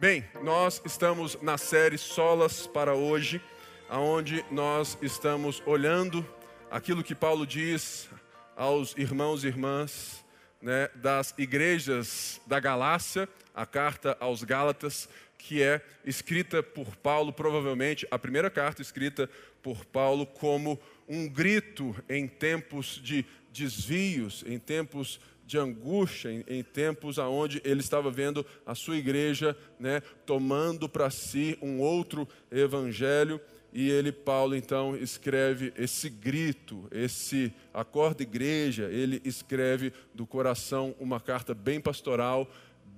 [0.00, 3.38] Bem, nós estamos na série Solas para hoje,
[3.86, 6.26] aonde nós estamos olhando
[6.70, 8.08] aquilo que Paulo diz
[8.56, 10.24] aos irmãos e irmãs
[10.62, 15.06] né, das igrejas da Galácia, a carta aos Gálatas,
[15.36, 19.28] que é escrita por Paulo, provavelmente a primeira carta escrita
[19.62, 26.62] por Paulo como um grito em tempos de desvios, em tempos de angústia, em, em
[26.62, 33.40] tempos onde ele estava vendo a sua igreja né, tomando para si um outro evangelho.
[33.72, 41.20] E ele, Paulo, então, escreve esse grito, esse acorda igreja, ele escreve do coração uma
[41.20, 42.48] carta bem pastoral,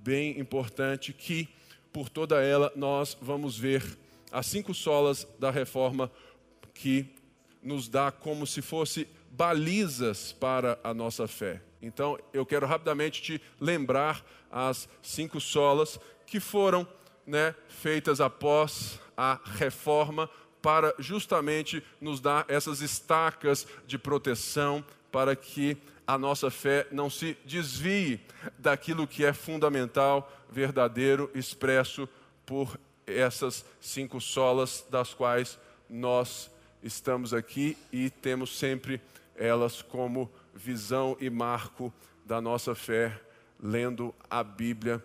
[0.03, 1.47] bem importante, que
[1.91, 3.83] por toda ela nós vamos ver
[4.31, 6.11] as cinco solas da reforma
[6.73, 7.05] que
[7.61, 11.59] nos dá como se fosse balizas para a nossa fé.
[11.81, 16.87] Então, eu quero rapidamente te lembrar as cinco solas que foram
[17.25, 20.29] né, feitas após a reforma
[20.61, 27.35] para justamente nos dar essas estacas de proteção para que a nossa fé não se
[27.43, 28.21] desvie
[28.57, 32.07] daquilo que é fundamental, verdadeiro, expresso
[32.45, 36.51] por essas cinco solas das quais nós
[36.83, 39.01] estamos aqui e temos sempre
[39.35, 41.93] elas como visão e marco
[42.25, 43.19] da nossa fé,
[43.61, 45.03] lendo a Bíblia,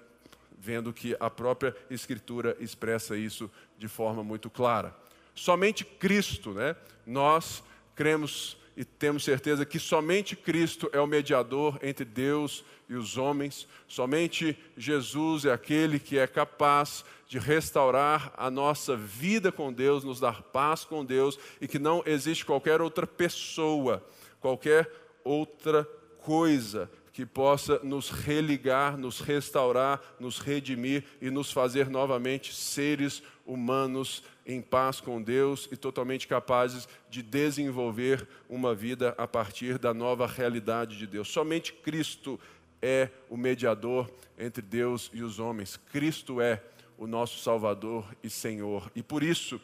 [0.58, 4.94] vendo que a própria Escritura expressa isso de forma muito clara.
[5.34, 6.76] Somente Cristo, né?
[7.06, 7.62] Nós
[7.94, 13.66] cremos e temos certeza que somente Cristo é o mediador entre Deus e os homens,
[13.88, 20.20] somente Jesus é aquele que é capaz de restaurar a nossa vida com Deus, nos
[20.20, 24.00] dar paz com Deus e que não existe qualquer outra pessoa,
[24.40, 24.90] qualquer
[25.24, 25.84] outra
[26.20, 34.22] coisa que possa nos religar, nos restaurar, nos redimir e nos fazer novamente seres humanos
[34.46, 40.26] em paz com Deus e totalmente capazes de desenvolver uma vida a partir da nova
[40.26, 41.28] realidade de Deus.
[41.28, 42.38] Somente Cristo
[42.80, 44.08] é o mediador
[44.38, 45.76] entre Deus e os homens.
[45.90, 46.62] Cristo é
[46.96, 48.90] o nosso Salvador e Senhor.
[48.94, 49.60] E por isso,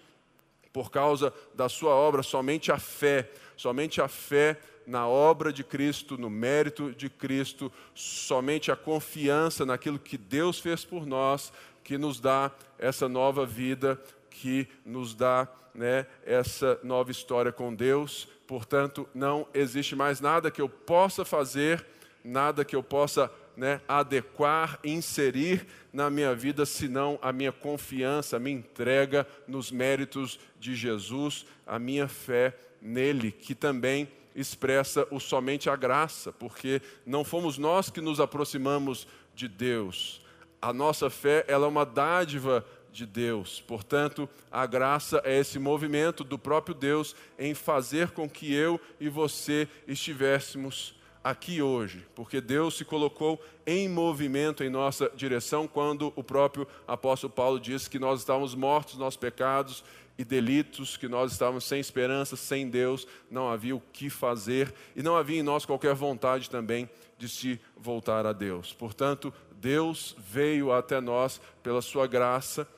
[0.75, 6.19] por causa da sua obra, somente a fé, somente a fé na obra de Cristo,
[6.19, 11.53] no mérito de Cristo, somente a confiança naquilo que Deus fez por nós,
[11.85, 18.27] que nos dá essa nova vida, que nos dá né, essa nova história com Deus.
[18.45, 21.87] Portanto, não existe mais nada que eu possa fazer,
[22.25, 28.41] nada que eu possa né, adequar, inserir na minha vida, senão a minha confiança, a
[28.41, 35.71] minha entrega nos méritos de Jesus, a minha fé nele, que também expressa o somente
[35.71, 40.21] a graça, porque não fomos nós que nos aproximamos de Deus.
[40.61, 43.61] A nossa fé ela é uma dádiva de Deus.
[43.61, 49.09] Portanto, a graça é esse movimento do próprio Deus em fazer com que eu e
[49.09, 56.23] você estivéssemos aqui hoje, porque Deus se colocou em movimento em nossa direção quando o
[56.23, 59.83] próprio apóstolo Paulo disse que nós estávamos mortos nos nossos pecados
[60.19, 65.03] e delitos, que nós estávamos sem esperança, sem Deus, não havia o que fazer e
[65.03, 68.75] não havia em nós qualquer vontade também de se voltar a Deus.
[68.75, 72.69] Portanto, Deus veio até nós pela sua graça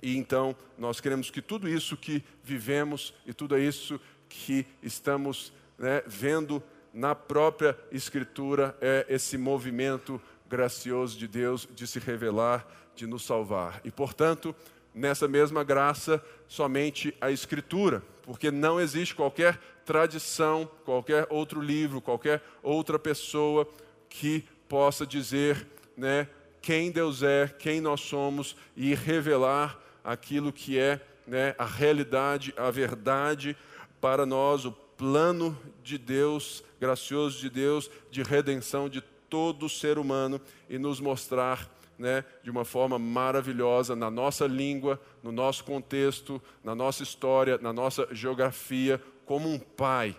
[0.00, 6.02] e então nós queremos que tudo isso que vivemos e tudo isso que estamos né,
[6.06, 6.62] vendo
[6.92, 13.80] na própria Escritura é esse movimento gracioso de Deus de se revelar, de nos salvar.
[13.84, 14.54] E portanto,
[14.94, 22.42] nessa mesma graça somente a Escritura, porque não existe qualquer tradição, qualquer outro livro, qualquer
[22.62, 23.66] outra pessoa
[24.08, 25.66] que possa dizer
[25.96, 26.28] né,
[26.60, 32.70] quem Deus é, quem nós somos e revelar aquilo que é né, a realidade, a
[32.70, 33.56] verdade
[34.00, 40.40] para nós, o plano de Deus, gracioso de Deus, de redenção de todo ser humano
[40.70, 41.68] e nos mostrar
[41.98, 47.72] né, de uma forma maravilhosa na nossa língua, no nosso contexto, na nossa história, na
[47.72, 50.16] nossa geografia, como um pai.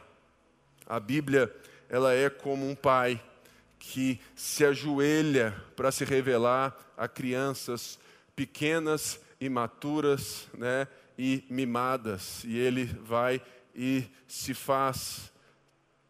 [0.85, 1.49] A Bíblia,
[1.87, 3.23] ela é como um pai
[3.79, 7.97] que se ajoelha para se revelar a crianças
[8.35, 13.41] pequenas, imaturas, né, e mimadas, e ele vai
[13.73, 15.31] e se faz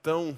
[0.01, 0.37] tão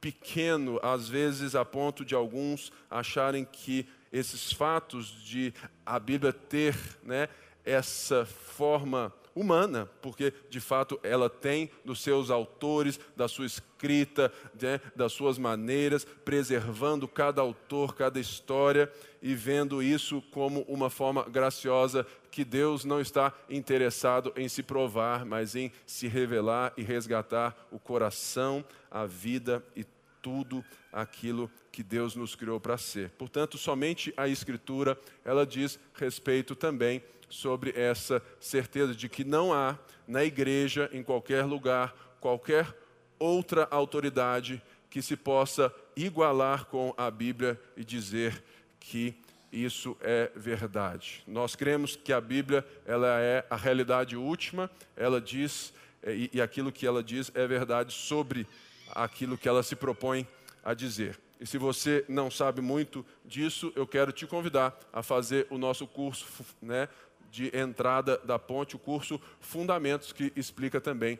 [0.00, 5.54] pequeno, às vezes a ponto de alguns acharem que esses fatos de
[5.84, 7.28] a Bíblia ter né,
[7.64, 14.80] essa forma humana, porque de fato ela tem dos seus autores, da sua escrita, né,
[14.94, 18.92] das suas maneiras, preservando cada autor, cada história
[19.22, 25.24] e vendo isso como uma forma graciosa que Deus não está interessado em se provar,
[25.24, 29.86] mas em se revelar e resgatar o coração, a vida e
[30.20, 33.08] tudo aquilo que Deus nos criou para ser.
[33.12, 39.78] Portanto, somente a Escritura, ela diz respeito também sobre essa certeza de que não há
[40.06, 42.76] na igreja, em qualquer lugar, qualquer
[43.18, 48.42] outra autoridade que se possa igualar com a Bíblia e dizer
[48.78, 49.14] que
[49.52, 51.22] isso é verdade.
[51.26, 55.72] Nós cremos que a Bíblia ela é a realidade última, ela diz,
[56.04, 58.46] e, e aquilo que ela diz é verdade sobre
[58.92, 60.26] aquilo que ela se propõe
[60.62, 61.18] a dizer.
[61.40, 65.86] E se você não sabe muito disso, eu quero te convidar a fazer o nosso
[65.86, 66.26] curso
[66.60, 66.86] né,
[67.30, 71.18] de entrada da ponte, o curso Fundamentos, que explica também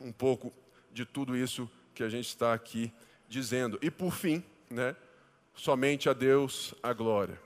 [0.00, 0.52] um pouco
[0.92, 2.92] de tudo isso que a gente está aqui
[3.28, 3.78] dizendo.
[3.82, 4.96] E por fim, né,
[5.54, 7.40] somente a Deus a glória.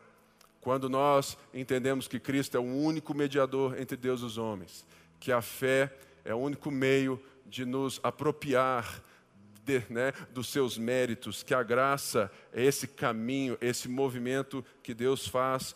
[0.60, 4.86] Quando nós entendemos que Cristo é o único mediador entre Deus e os homens,
[5.18, 5.92] que a fé
[6.24, 9.02] é o único meio de nos apropriar
[9.64, 15.26] de, né, dos seus méritos, que a graça é esse caminho, esse movimento que Deus
[15.26, 15.74] faz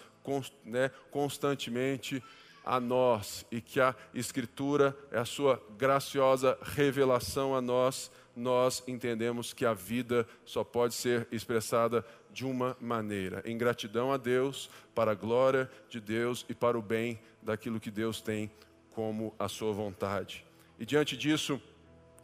[0.65, 2.23] né, constantemente
[2.67, 9.53] a nós e que a Escritura é a sua graciosa revelação a nós, nós entendemos
[9.53, 15.13] que a vida só pode ser expressada de uma maneira: em gratidão a Deus, para
[15.13, 18.51] a glória de Deus e para o bem daquilo que Deus tem
[18.91, 20.45] como a sua vontade.
[20.79, 21.63] E diante disso,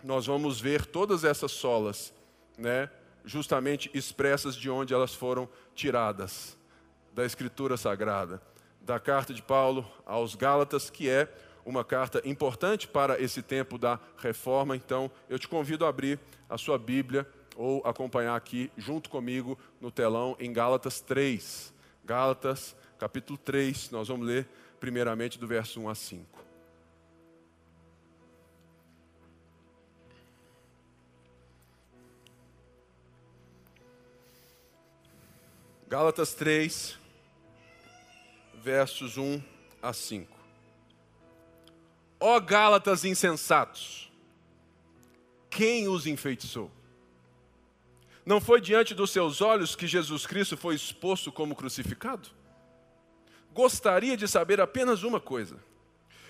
[0.03, 2.13] nós vamos ver todas essas solas,
[2.59, 2.91] né,
[3.25, 6.61] justamente expressas de onde elas foram tiradas
[7.14, 8.41] da Escritura Sagrada,
[8.81, 11.29] da carta de Paulo aos Gálatas, que é
[11.64, 14.75] uma carta importante para esse tempo da reforma.
[14.76, 16.19] Então, eu te convido a abrir
[16.49, 17.26] a sua Bíblia
[17.56, 21.73] ou acompanhar aqui junto comigo no telão em Gálatas 3.
[22.05, 24.49] Gálatas, capítulo 3, nós vamos ler
[24.81, 26.43] primeiramente do verso 1 a 5.
[35.88, 36.99] Gálatas 3,
[38.62, 39.43] versos 1
[39.82, 40.38] a 5.
[42.20, 44.12] Ó Gálatas insensatos,
[45.50, 46.70] quem os enfeitiçou?
[48.25, 52.29] Não foi diante dos seus olhos que Jesus Cristo foi exposto como crucificado?
[53.53, 55.56] Gostaria de saber apenas uma coisa: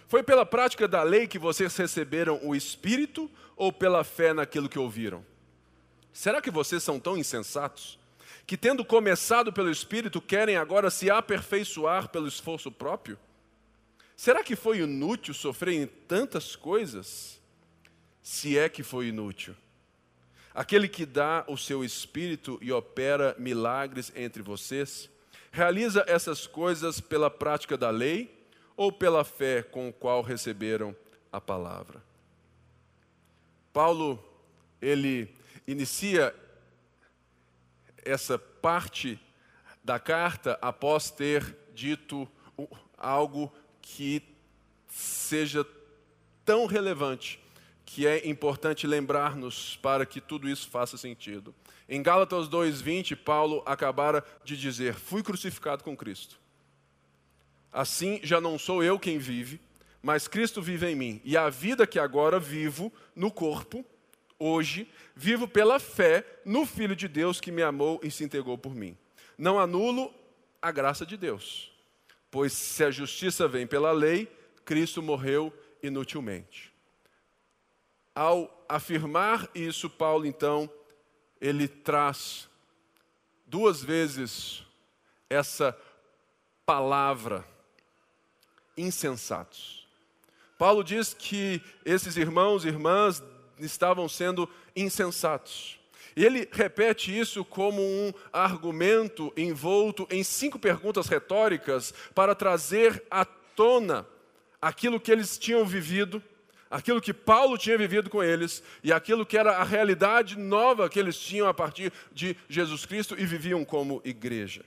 [0.08, 4.78] foi pela prática da lei que vocês receberam o Espírito ou pela fé naquilo que
[4.78, 5.23] ouviram?
[6.14, 7.99] Será que vocês são tão insensatos
[8.52, 13.19] que, tendo começado pelo Espírito, querem agora se aperfeiçoar pelo esforço próprio?
[14.14, 17.40] Será que foi inútil sofrer em tantas coisas?
[18.22, 19.56] Se é que foi inútil.
[20.54, 25.08] Aquele que dá o seu espírito e opera milagres entre vocês,
[25.50, 28.46] realiza essas coisas pela prática da lei
[28.76, 30.94] ou pela fé com o qual receberam
[31.32, 32.04] a palavra?
[33.72, 34.22] Paulo,
[34.78, 35.34] ele
[35.66, 36.34] inicia
[38.04, 39.19] essa parte
[39.82, 42.28] da carta após ter dito
[42.96, 44.22] algo que
[44.88, 45.66] seja
[46.44, 47.40] tão relevante
[47.84, 51.54] que é importante lembrar-nos para que tudo isso faça sentido.
[51.88, 56.40] Em Gálatas 2:20, Paulo acabara de dizer: "Fui crucificado com Cristo.
[57.73, 59.61] Assim já não sou eu quem vive,
[60.02, 63.85] mas Cristo vive em mim, e a vida que agora vivo no corpo,
[64.42, 68.75] hoje, vivo pela fé no Filho de Deus que me amou e se entregou por
[68.75, 68.96] mim.
[69.38, 70.12] Não anulo
[70.61, 71.72] a graça de Deus,
[72.30, 74.26] pois se a justiça vem pela lei,
[74.64, 76.72] Cristo morreu inutilmente.
[78.14, 80.70] Ao afirmar isso, Paulo então,
[81.40, 82.49] ele traz
[83.46, 84.62] duas vezes
[85.30, 85.76] essa
[86.66, 87.46] palavra
[88.76, 89.87] insensatos.
[90.58, 93.22] Paulo diz que esses irmãos e irmãs
[93.64, 95.78] estavam sendo insensatos.
[96.14, 103.25] E ele repete isso como um argumento envolto em cinco perguntas retóricas para trazer à
[103.25, 104.07] tona
[104.61, 106.23] aquilo que eles tinham vivido
[106.73, 110.99] aquilo que Paulo tinha vivido com eles e aquilo que era a realidade nova que
[110.99, 114.64] eles tinham a partir de Jesus Cristo e viviam como igreja.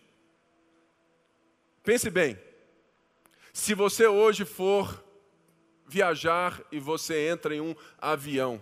[1.83, 2.37] Pense bem,
[3.51, 5.03] se você hoje for
[5.87, 8.61] viajar e você entra em um avião,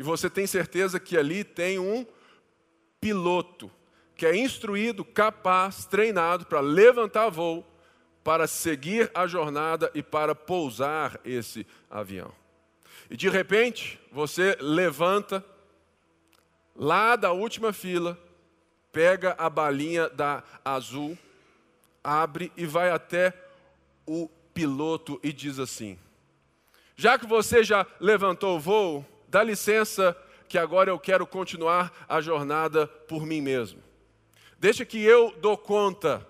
[0.00, 2.06] e você tem certeza que ali tem um
[2.98, 3.70] piloto
[4.16, 7.66] que é instruído, capaz, treinado para levantar voo,
[8.24, 12.32] para seguir a jornada e para pousar esse avião.
[13.10, 15.44] E de repente, você levanta
[16.74, 18.18] lá da última fila,
[18.90, 21.18] pega a balinha da azul,
[22.02, 23.34] abre e vai até
[24.06, 25.98] o piloto e diz assim:
[26.96, 30.16] Já que você já levantou o voo, dá licença
[30.48, 33.80] que agora eu quero continuar a jornada por mim mesmo.
[34.58, 36.26] Deixa que eu dou conta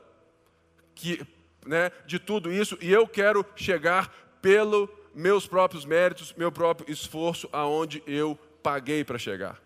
[0.94, 1.26] que,
[1.66, 7.48] né, de tudo isso e eu quero chegar pelos meus próprios méritos, meu próprio esforço,
[7.50, 9.60] aonde eu paguei para chegar.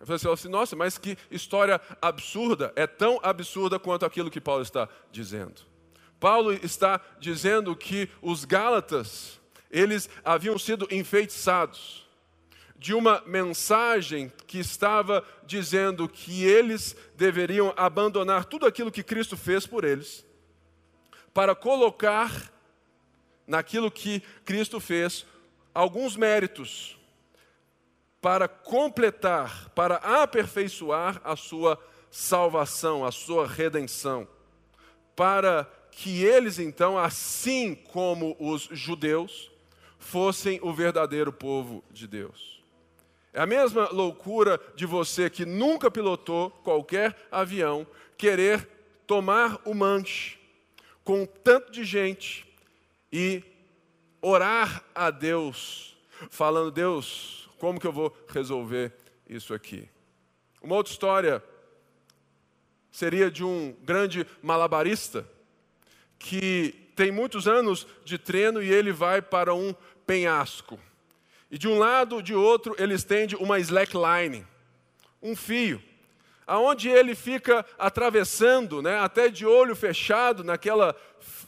[0.00, 4.62] Eu falei assim, nossa, mas que história absurda, é tão absurda quanto aquilo que Paulo
[4.62, 5.62] está dizendo.
[6.18, 9.40] Paulo está dizendo que os Gálatas,
[9.72, 12.06] eles haviam sido enfeitiçados.
[12.76, 19.66] De uma mensagem que estava dizendo que eles deveriam abandonar tudo aquilo que Cristo fez
[19.66, 20.26] por eles,
[21.32, 22.52] para colocar
[23.46, 25.24] naquilo que Cristo fez
[25.72, 26.98] alguns méritos,
[28.20, 31.78] para completar, para aperfeiçoar a sua
[32.10, 34.26] salvação, a sua redenção,
[35.14, 39.51] para que eles então, assim como os judeus,
[40.02, 42.60] fossem o verdadeiro povo de Deus.
[43.32, 47.86] É a mesma loucura de você que nunca pilotou qualquer avião
[48.18, 48.68] querer
[49.06, 50.38] tomar o manche
[51.04, 52.46] com tanto de gente
[53.10, 53.42] e
[54.20, 55.96] orar a Deus,
[56.28, 58.92] falando: Deus, como que eu vou resolver
[59.26, 59.88] isso aqui?
[60.60, 61.42] Uma outra história
[62.90, 65.26] seria de um grande malabarista
[66.18, 69.74] que tem muitos anos de treino e ele vai para um
[70.06, 70.78] penhasco.
[71.50, 74.46] E de um lado, de outro, ele estende uma slackline,
[75.22, 75.82] um fio,
[76.46, 80.96] aonde ele fica atravessando, né, até de olho fechado naquela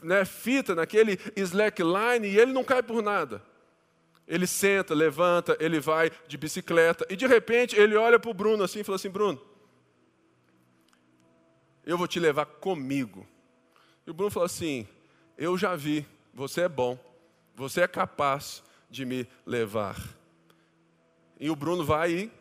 [0.03, 3.43] né, fita, naquele slackline, e ele não cai por nada.
[4.27, 8.63] Ele senta, levanta, ele vai de bicicleta, e de repente ele olha para o Bruno
[8.63, 9.41] assim e fala assim: Bruno,
[11.85, 13.27] eu vou te levar comigo.
[14.07, 14.87] E o Bruno fala assim:
[15.37, 16.99] Eu já vi, você é bom,
[17.55, 19.97] você é capaz, de me levar.
[21.39, 22.33] E o Bruno vai e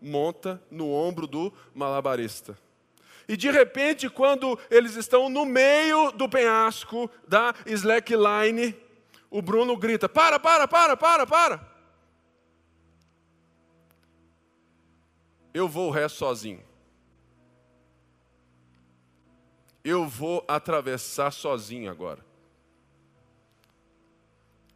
[0.00, 2.56] monta no ombro do malabarista.
[3.28, 8.76] E de repente, quando eles estão no meio do penhasco da slackline,
[9.30, 11.72] o Bruno grita: Para, para, para, para, para.
[15.54, 16.62] Eu vou o resto sozinho.
[19.84, 22.31] Eu vou atravessar sozinho agora.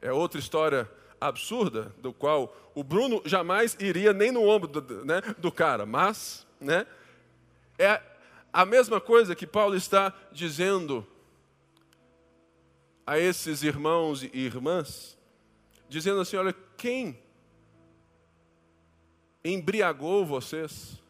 [0.07, 0.89] É outra história
[1.21, 6.47] absurda, do qual o Bruno jamais iria nem no ombro do, né, do cara, mas
[6.61, 6.87] né,
[7.77, 8.01] é
[8.53, 11.05] a mesma coisa que Paulo está dizendo
[13.05, 15.19] a esses irmãos e irmãs,
[15.89, 17.19] dizendo assim: olha, quem
[19.45, 21.03] embriagou vocês,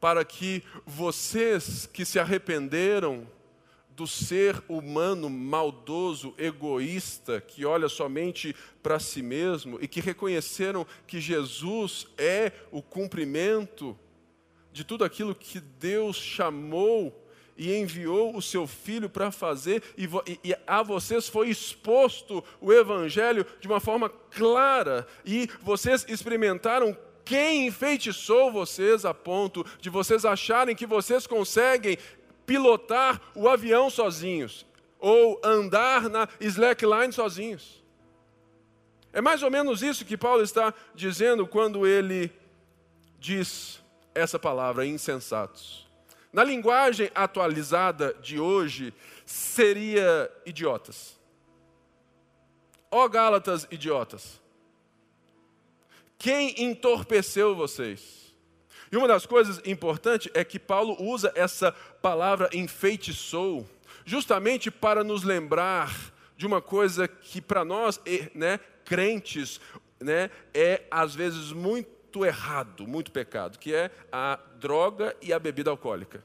[0.00, 3.24] para que vocês que se arrependeram,
[3.98, 11.20] do ser humano maldoso, egoísta, que olha somente para si mesmo e que reconheceram que
[11.20, 13.98] Jesus é o cumprimento
[14.72, 17.26] de tudo aquilo que Deus chamou
[17.56, 20.08] e enviou o seu filho para fazer, e,
[20.44, 26.96] e, a vocês foi exposto o evangelho de uma forma clara, e vocês experimentaram
[27.28, 31.98] quem enfeitiçou vocês a ponto de vocês acharem que vocês conseguem
[32.48, 34.64] pilotar o avião sozinhos
[34.98, 37.84] ou andar na slackline sozinhos.
[39.12, 42.32] É mais ou menos isso que Paulo está dizendo quando ele
[43.20, 43.82] diz
[44.14, 45.86] essa palavra, insensatos.
[46.32, 48.94] Na linguagem atualizada de hoje,
[49.26, 51.18] seria idiotas.
[52.90, 54.40] Ó Gálatas idiotas,
[56.16, 58.17] quem entorpeceu vocês?
[58.90, 63.68] E uma das coisas importantes é que Paulo usa essa palavra enfeitiçou,
[64.04, 65.92] justamente para nos lembrar
[66.36, 68.00] de uma coisa que para nós,
[68.34, 69.60] né, crentes,
[70.00, 75.70] né, é às vezes muito errado, muito pecado, que é a droga e a bebida
[75.70, 76.24] alcoólica.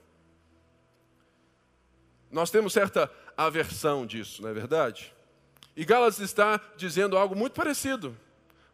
[2.31, 5.13] Nós temos certa aversão disso, não é verdade?
[5.75, 8.15] E Gálatas está dizendo algo muito parecido,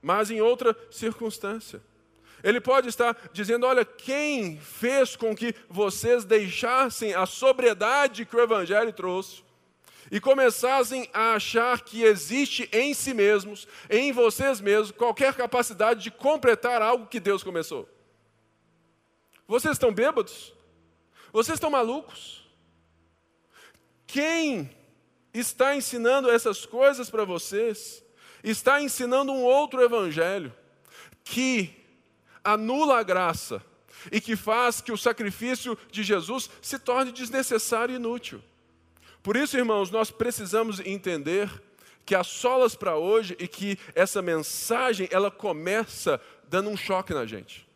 [0.02, 1.82] mas em outra circunstância.
[2.44, 8.42] Ele pode estar dizendo: olha, quem fez com que vocês deixassem a sobriedade que o
[8.42, 9.44] Evangelho trouxe
[10.12, 16.12] e começassem a achar que existe em si mesmos, em vocês mesmos, qualquer capacidade de
[16.12, 17.88] completar algo que Deus começou?
[19.48, 20.54] Vocês estão bêbados?
[21.32, 22.48] Vocês estão malucos?
[24.08, 24.70] Quem
[25.34, 28.04] está ensinando essas coisas para vocês?
[28.44, 30.54] Está ensinando um outro evangelho
[31.24, 31.79] que
[32.44, 33.64] anula a graça
[34.12, 38.42] e que faz que o sacrifício de Jesus se torne desnecessário e inútil.
[39.22, 41.50] Por isso, irmãos, nós precisamos entender
[42.06, 47.26] que há solas para hoje e que essa mensagem ela começa dando um choque na
[47.26, 47.68] gente.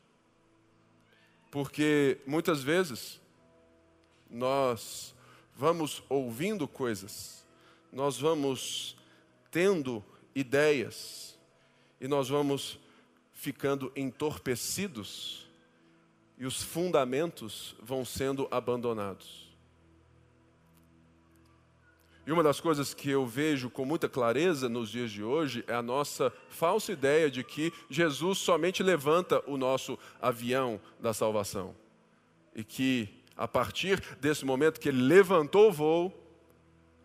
[1.51, 3.21] Porque muitas vezes
[4.29, 5.13] nós
[5.55, 7.45] vamos ouvindo coisas,
[7.91, 8.97] nós vamos
[9.51, 10.03] tendo
[10.33, 11.37] ideias
[12.01, 12.79] e nós vamos
[13.43, 15.45] ficando entorpecidos
[16.37, 19.53] e os fundamentos vão sendo abandonados.
[22.25, 25.73] E uma das coisas que eu vejo com muita clareza nos dias de hoje é
[25.73, 31.75] a nossa falsa ideia de que Jesus somente levanta o nosso avião da salvação.
[32.55, 36.13] E que a partir desse momento que ele levantou o voo,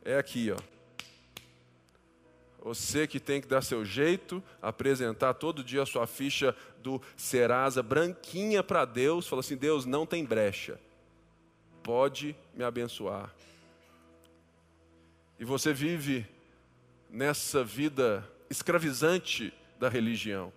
[0.05, 0.78] é aqui, ó.
[2.61, 7.83] Você que tem que dar seu jeito, apresentar todo dia a sua ficha do Serasa
[7.83, 10.79] branquinha para Deus, fala assim: Deus não tem brecha,
[11.83, 13.33] pode me abençoar.
[15.39, 16.27] E você vive
[17.09, 20.53] nessa vida escravizante da religião,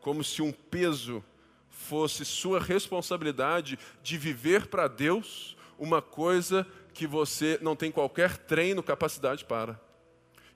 [0.00, 1.22] como se um peso
[1.68, 8.82] fosse sua responsabilidade de viver para Deus uma coisa que você não tem qualquer treino,
[8.82, 9.89] capacidade para.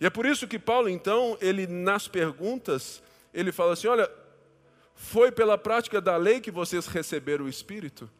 [0.04, 4.06] E é por isso que Paulo, então, ele nas perguntas, ele fala assim: olha,
[4.94, 8.10] foi pela prática da lei que vocês receberam o Espírito?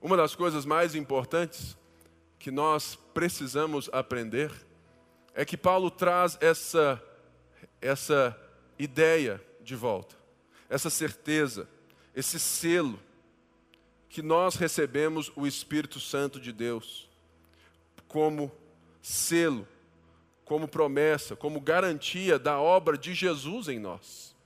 [0.00, 1.76] Uma das coisas mais importantes
[2.38, 4.50] que nós precisamos aprender
[5.34, 6.98] é que Paulo traz essa,
[7.78, 8.34] essa
[8.78, 10.16] ideia de volta,
[10.70, 11.68] essa certeza,
[12.16, 12.98] esse selo,
[14.08, 17.10] que nós recebemos o Espírito Santo de Deus
[18.08, 18.50] como
[19.02, 19.68] selo,
[20.52, 24.36] como promessa, como garantia da obra de Jesus em nós.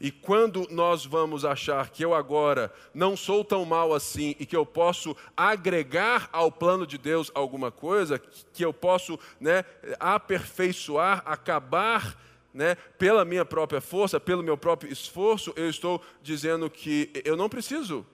[0.00, 4.56] E quando nós vamos achar que eu agora não sou tão mal assim e que
[4.56, 8.18] eu posso agregar ao plano de Deus alguma coisa,
[8.54, 9.66] que eu posso né,
[9.98, 12.18] aperfeiçoar, acabar
[12.54, 17.50] né, pela minha própria força, pelo meu próprio esforço, eu estou dizendo que eu não
[17.50, 18.06] preciso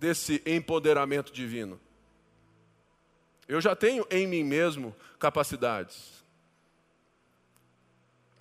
[0.00, 1.78] desse empoderamento divino.
[3.48, 6.16] Eu já tenho em mim mesmo capacidades.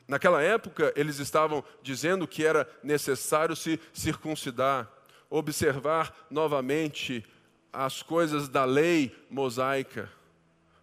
[0.08, 4.91] Naquela época, eles estavam dizendo que era necessário se circuncidar,
[5.30, 7.26] observar novamente
[7.74, 10.12] as coisas da lei mosaica.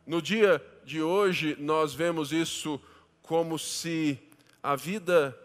[0.06, 2.80] No dia de hoje, nós vemos isso
[3.22, 4.18] como se
[4.62, 5.38] a vida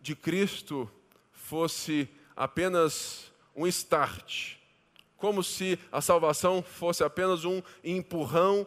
[0.00, 0.90] de Cristo
[1.32, 4.56] fosse apenas um start,
[5.22, 8.66] como se a salvação fosse apenas um empurrão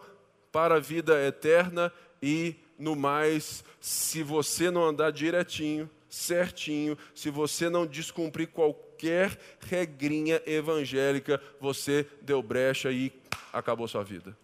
[0.54, 1.92] para a vida eterna
[2.24, 9.38] e no mais, se você não andar direitinho, certinho, se você não descumprir qualquer
[9.68, 13.12] regrinha evangélica, você deu brecha e
[13.52, 14.38] acabou sua vida.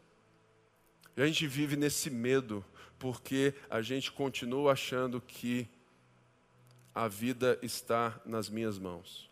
[1.16, 2.62] A gente vive nesse medo,
[3.00, 5.66] porque a gente continua achando que
[6.94, 9.31] a vida está nas minhas mãos.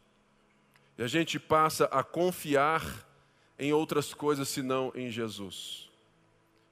[1.00, 3.08] E a gente passa a confiar
[3.58, 5.90] em outras coisas senão em Jesus.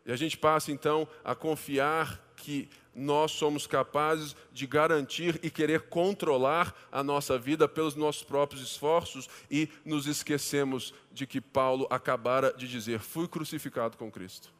[0.06, 5.84] E a gente passa então a confiar que nós somos capazes de garantir e querer
[5.84, 12.52] controlar a nossa vida pelos nossos próprios esforços e nos esquecemos de que Paulo acabara
[12.52, 14.54] de dizer: fui crucificado com Cristo.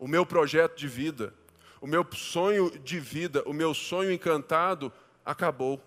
[0.00, 1.32] O meu projeto de vida,
[1.80, 4.92] o meu sonho de vida, o meu sonho encantado
[5.24, 5.80] acabou.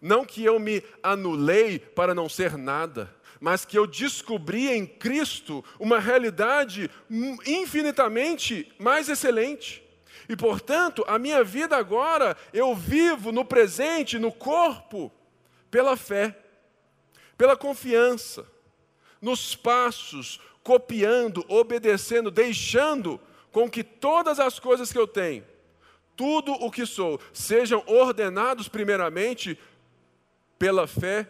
[0.00, 5.64] Não que eu me anulei para não ser nada, mas que eu descobri em Cristo
[5.78, 6.90] uma realidade
[7.46, 9.82] infinitamente mais excelente.
[10.28, 15.10] E, portanto, a minha vida agora eu vivo no presente, no corpo,
[15.70, 16.36] pela fé,
[17.36, 18.46] pela confiança,
[19.20, 25.44] nos passos, copiando, obedecendo, deixando com que todas as coisas que eu tenho,
[26.14, 29.58] tudo o que sou, sejam ordenados primeiramente
[30.60, 31.26] pela fé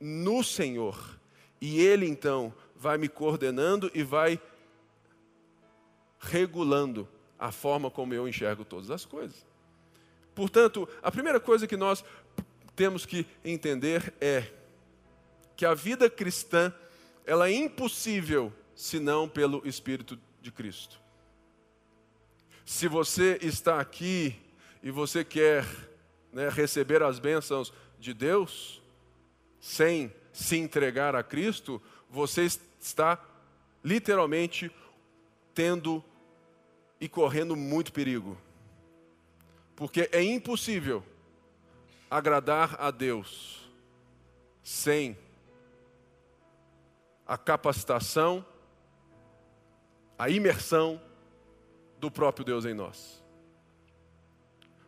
[0.00, 1.16] no Senhor
[1.60, 4.42] e Ele então vai me coordenando e vai
[6.18, 9.46] regulando a forma como eu enxergo todas as coisas.
[10.34, 12.04] Portanto, a primeira coisa que nós
[12.74, 14.52] temos que entender é
[15.54, 16.74] que a vida cristã
[17.24, 21.00] ela é impossível senão pelo Espírito de Cristo.
[22.64, 24.34] Se você está aqui
[24.82, 25.64] e você quer
[26.32, 28.82] né, receber as bênçãos de Deus
[29.60, 32.46] sem se entregar a Cristo, você
[32.80, 33.22] está
[33.82, 34.70] literalmente
[35.54, 36.04] tendo
[37.00, 38.38] e correndo muito perigo.
[39.74, 41.02] Porque é impossível
[42.10, 43.68] agradar a Deus
[44.62, 45.16] sem
[47.26, 48.44] a capacitação,
[50.18, 51.00] a imersão
[51.98, 53.22] do próprio Deus em nós.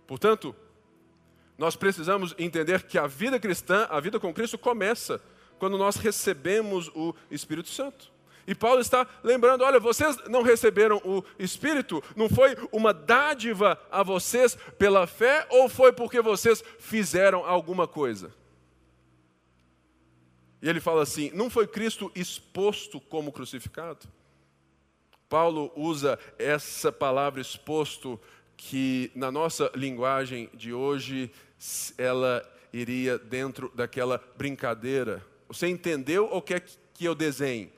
[0.07, 0.55] Portanto,
[1.59, 5.21] nós precisamos entender que a vida cristã, a vida com Cristo, começa
[5.59, 8.13] quando nós recebemos o Espírito Santo.
[8.47, 14.03] E Paulo está lembrando: olha, vocês não receberam o Espírito, não foi uma dádiva a
[14.03, 18.33] vocês pela fé, ou foi porque vocês fizeram alguma coisa?
[20.63, 24.07] E ele fala assim: não foi Cristo exposto como crucificado?
[25.29, 28.19] Paulo usa essa palavra exposto,
[28.57, 31.31] que na nossa linguagem de hoje,
[31.97, 32.43] ela
[32.73, 35.25] iria dentro daquela brincadeira.
[35.49, 37.73] Você entendeu ou quer que eu desenhe?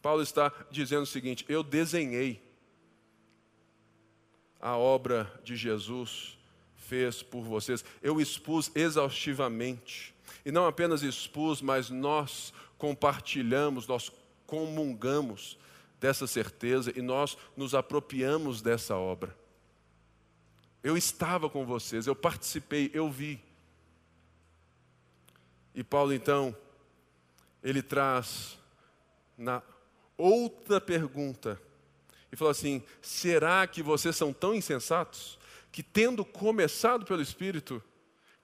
[0.00, 2.42] Paulo está dizendo o seguinte: eu desenhei
[4.60, 6.38] a obra de Jesus
[6.76, 7.84] fez por vocês.
[8.00, 10.14] Eu expus exaustivamente.
[10.44, 14.10] E não apenas expus, mas nós compartilhamos, nós
[14.46, 15.58] comungamos
[16.00, 19.36] dessa certeza e nós nos apropriamos dessa obra.
[20.82, 23.40] Eu estava com vocês, eu participei, eu vi.
[25.74, 26.56] E Paulo então,
[27.62, 28.58] ele traz
[29.38, 29.62] na
[30.16, 31.60] outra pergunta
[32.30, 35.38] e fala assim: será que vocês são tão insensatos
[35.70, 37.82] que, tendo começado pelo Espírito,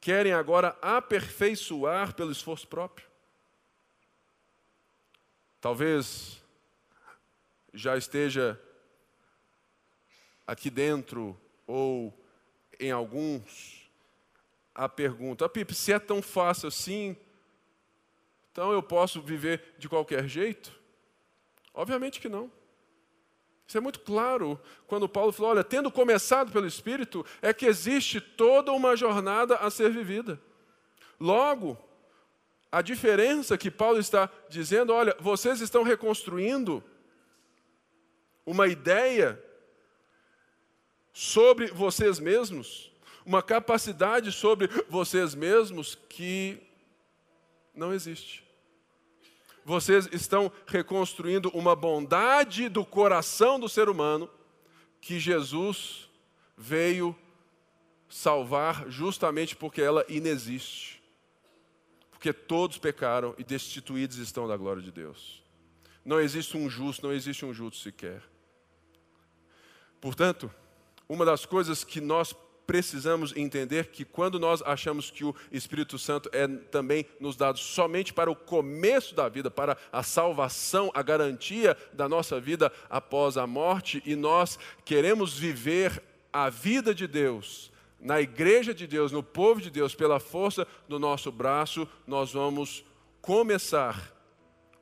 [0.01, 3.07] querem agora aperfeiçoar pelo esforço próprio?
[5.61, 6.41] Talvez
[7.75, 8.61] já esteja
[10.47, 12.17] aqui dentro ou
[12.79, 13.91] em alguns
[14.75, 17.17] a pergunta: ah, Pipe, se é tão fácil assim,
[18.53, 20.73] então eu posso viver de qualquer jeito?
[21.75, 22.51] Obviamente que não.
[23.67, 28.21] Isso é muito claro quando Paulo falou: olha, tendo começado pelo Espírito, é que existe
[28.21, 30.41] toda uma jornada a ser vivida.
[31.21, 31.77] Logo,
[32.71, 36.83] a diferença que Paulo está dizendo, olha, vocês estão reconstruindo
[38.47, 39.43] uma ideia
[41.19, 42.93] sobre vocês mesmos,
[43.27, 46.63] uma capacidade sobre vocês mesmos que
[47.75, 48.45] não existe.
[49.65, 54.31] Vocês estão reconstruindo uma bondade do coração do ser humano
[55.01, 56.09] que Jesus
[56.57, 57.19] veio
[58.09, 61.03] salvar justamente porque ela inexiste.
[62.13, 65.43] Porque todos pecaram e destituídos estão da glória de Deus.
[66.05, 68.23] Não existe um justo, não existe um justo sequer.
[70.01, 70.49] Portanto,
[71.09, 72.35] uma das coisas que nós
[72.67, 78.13] precisamos entender que quando nós achamos que o Espírito Santo é também nos dado somente
[78.13, 83.47] para o começo da vida, para a salvação, a garantia da nossa vida após a
[83.47, 89.61] morte, e nós queremos viver a vida de Deus na igreja de Deus, no povo
[89.61, 92.85] de Deus, pela força do nosso braço, nós vamos
[93.21, 94.15] começar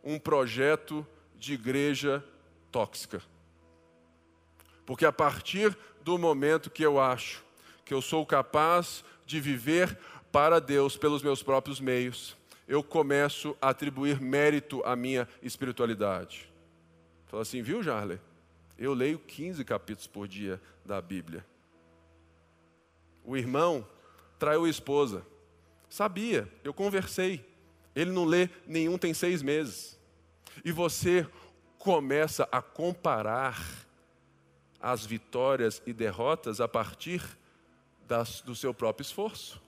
[0.04, 1.06] um projeto
[1.38, 2.22] de igreja
[2.70, 3.22] tóxica.
[4.84, 7.44] Porque a partir do momento que eu acho
[7.84, 9.98] que eu sou capaz de viver
[10.30, 12.36] para Deus pelos meus próprios meios,
[12.68, 16.48] eu começo a atribuir mérito à minha espiritualidade.
[17.26, 18.20] Fala assim, viu, Jarley?
[18.78, 21.44] Eu leio 15 capítulos por dia da Bíblia.
[23.24, 23.84] O irmão
[24.38, 25.26] traiu a esposa.
[25.90, 27.44] Sabia, eu conversei.
[27.96, 29.98] Ele não lê nenhum, tem seis meses.
[30.64, 31.26] E você
[31.80, 33.85] começa a comparar
[34.86, 37.20] as vitórias e derrotas a partir
[38.06, 39.60] das, do seu próprio esforço.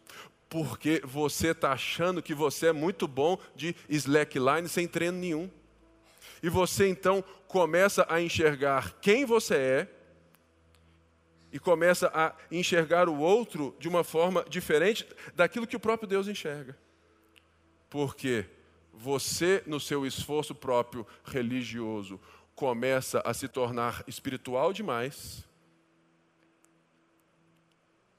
[0.48, 5.50] Porque você está achando que você é muito bom de slackline sem treino nenhum.
[6.40, 9.88] E você então começa a enxergar quem você é
[11.52, 15.04] e começa a enxergar o outro de uma forma diferente
[15.34, 16.78] daquilo que o próprio Deus enxerga.
[17.90, 18.44] Porque
[18.92, 22.20] você, no seu esforço próprio religioso,
[22.58, 25.44] começa a se tornar espiritual demais,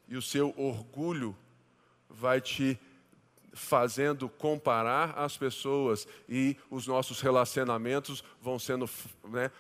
[0.07, 1.35] e o seu orgulho
[2.09, 2.79] vai te
[3.51, 8.89] fazendo comparar as pessoas e os nossos relacionamentos vão sendo
[9.25, 9.51] né,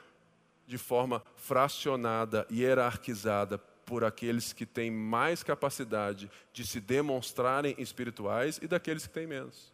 [0.65, 8.57] de forma fracionada e hierarquizada por aqueles que têm mais capacidade de se demonstrarem espirituais
[8.61, 9.73] e daqueles que têm menos.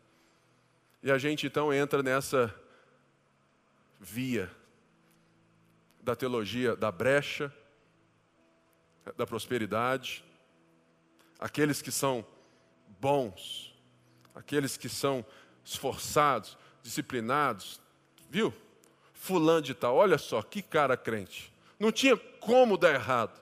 [1.04, 2.52] E a gente então entra nessa
[4.00, 4.50] via
[6.06, 7.52] da teologia da brecha,
[9.18, 10.24] da prosperidade,
[11.40, 12.24] aqueles que são
[13.02, 13.76] bons,
[14.36, 15.26] aqueles que são
[15.64, 17.82] esforçados, disciplinados,
[18.30, 18.54] viu?
[19.14, 21.52] fulano de tal, olha só, que cara crente.
[21.80, 23.42] Não tinha como dar errado.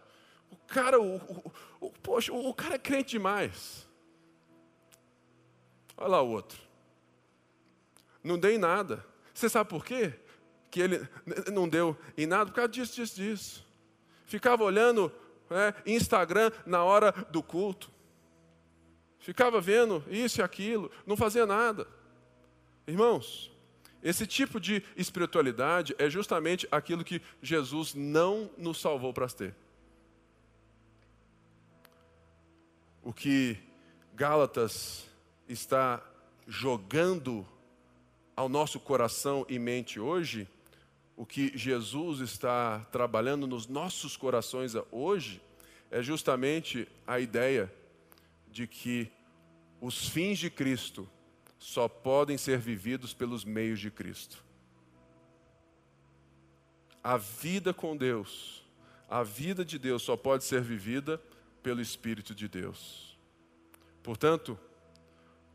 [0.50, 3.86] O cara, o, o, o, poxa, o cara é crente demais.
[5.98, 6.58] Olha lá o outro.
[8.24, 9.06] Não em nada.
[9.34, 10.14] Você sabe por quê?
[10.74, 11.08] Que ele
[11.54, 13.66] não deu em nada por causa disso, disso, disso.
[14.26, 15.12] Ficava olhando
[15.48, 17.92] né, Instagram na hora do culto.
[19.20, 21.88] Ficava vendo isso e aquilo, não fazia nada.
[22.88, 23.52] Irmãos,
[24.02, 29.54] esse tipo de espiritualidade é justamente aquilo que Jesus não nos salvou para ter.
[33.04, 33.60] O que
[34.16, 35.06] Gálatas
[35.48, 36.04] está
[36.48, 37.48] jogando
[38.36, 40.48] ao nosso coração e mente hoje,
[41.16, 45.42] o que Jesus está trabalhando nos nossos corações hoje,
[45.92, 47.72] é justamente a ideia
[48.52, 49.12] de que
[49.80, 51.08] os fins de Cristo
[51.60, 54.44] só podem ser vividos pelos meios de Cristo.
[57.04, 58.64] A vida com Deus,
[59.10, 61.22] a vida de Deus só pode ser vivida
[61.62, 63.18] pelo Espírito de Deus.
[64.02, 64.58] Portanto,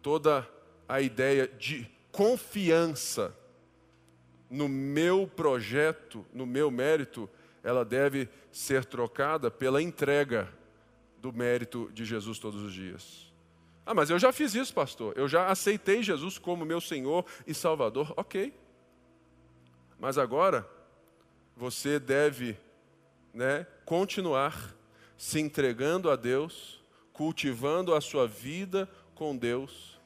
[0.00, 0.48] toda
[0.88, 3.36] a ideia de confiança
[4.50, 7.28] no meu projeto, no meu mérito,
[7.62, 10.48] ela deve ser trocada pela entrega
[11.18, 13.32] do mérito de Jesus todos os dias.
[13.84, 15.14] Ah, mas eu já fiz isso, pastor.
[15.16, 18.12] Eu já aceitei Jesus como meu Senhor e Salvador.
[18.16, 18.54] Ok.
[19.98, 20.68] Mas agora,
[21.56, 22.56] você deve
[23.32, 24.74] né, continuar
[25.16, 26.80] se entregando a Deus,
[27.12, 29.98] cultivando a sua vida com Deus,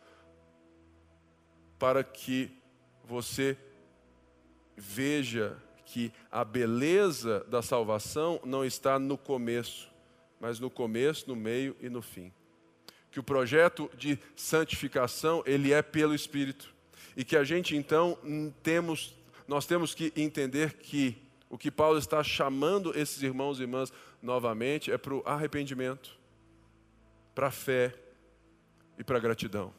[1.79, 2.51] para que
[3.05, 3.59] você
[4.83, 9.90] veja que a beleza da salvação não está no começo,
[10.40, 12.33] mas no começo, no meio e no fim
[13.12, 16.75] que o projeto de santificação ele é pelo Espírito
[17.14, 18.18] e que a gente então
[18.62, 19.14] temos
[19.47, 23.92] nós temos que entender que o que Paulo está chamando esses irmãos e irmãs
[24.23, 26.18] novamente é para o arrependimento,
[27.35, 27.92] para a fé
[28.99, 29.75] e para a gratidão.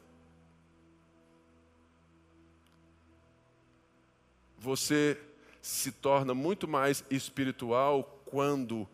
[4.64, 5.20] Você
[5.60, 8.88] se torna muito mais espiritual quando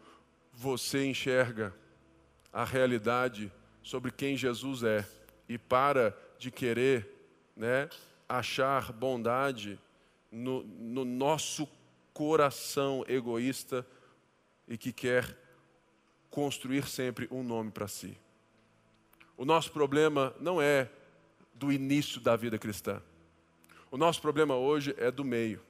[0.53, 1.73] você enxerga
[2.53, 5.09] a realidade sobre quem Jesus é
[5.49, 7.09] e para de querer
[7.55, 7.89] né,
[8.29, 9.79] achar bondade
[10.29, 11.69] no, no nosso
[12.13, 13.87] coração egoísta
[14.67, 15.39] e que quer
[16.31, 18.19] construir sempre um nome para si.
[19.37, 20.91] O nosso problema não é
[21.55, 23.01] do início da vida cristã.
[23.90, 25.61] O nosso problema hoje é do meio,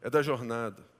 [0.00, 0.92] é da jornada.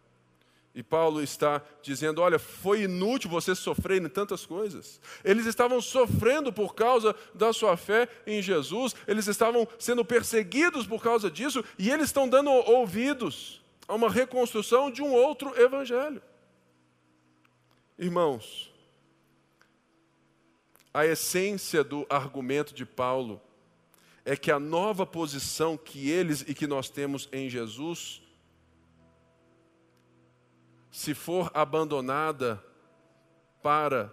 [0.74, 5.00] E Paulo está dizendo: olha, foi inútil vocês sofrerem tantas coisas.
[5.24, 11.02] Eles estavam sofrendo por causa da sua fé em Jesus, eles estavam sendo perseguidos por
[11.02, 16.22] causa disso, e eles estão dando ouvidos a uma reconstrução de um outro evangelho.
[17.98, 18.72] Irmãos,
[20.94, 23.40] a essência do argumento de Paulo
[24.24, 28.22] é que a nova posição que eles e que nós temos em Jesus
[30.90, 32.62] se for abandonada
[33.62, 34.12] para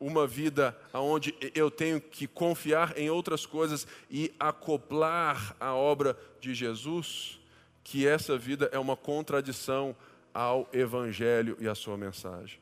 [0.00, 6.54] uma vida onde eu tenho que confiar em outras coisas e acoplar a obra de
[6.54, 7.40] Jesus,
[7.82, 9.96] que essa vida é uma contradição
[10.34, 12.60] ao Evangelho e à sua mensagem.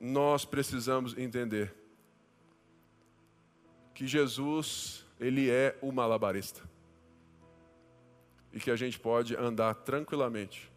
[0.00, 1.74] Nós precisamos entender
[3.94, 6.60] que Jesus, ele é o malabarista
[8.52, 10.70] e que a gente pode andar tranquilamente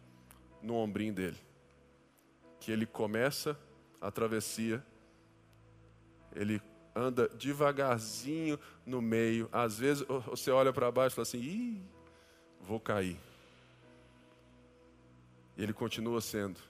[0.62, 1.36] no ombrinho dele.
[2.60, 3.58] Que ele começa
[4.00, 4.84] a travessia,
[6.34, 6.62] ele
[6.94, 9.48] anda devagarzinho no meio.
[9.52, 11.82] Às vezes você olha para baixo e fala assim: Ih,
[12.60, 13.18] vou cair.
[15.56, 16.60] E ele continua sendo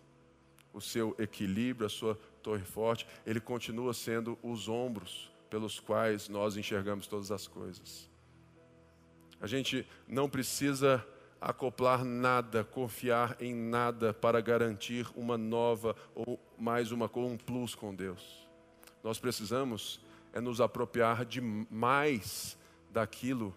[0.73, 6.57] o seu equilíbrio, a sua torre forte, ele continua sendo os ombros pelos quais nós
[6.57, 8.09] enxergamos todas as coisas.
[9.41, 11.07] A gente não precisa
[11.41, 17.95] acoplar nada, confiar em nada para garantir uma nova ou mais uma um plus com
[17.95, 18.47] Deus.
[19.03, 20.01] Nós precisamos
[20.33, 22.57] é nos apropriar de mais
[22.91, 23.55] daquilo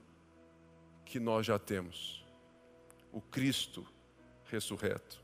[1.06, 2.24] que nós já temos.
[3.12, 3.86] O Cristo
[4.46, 5.22] ressurreto.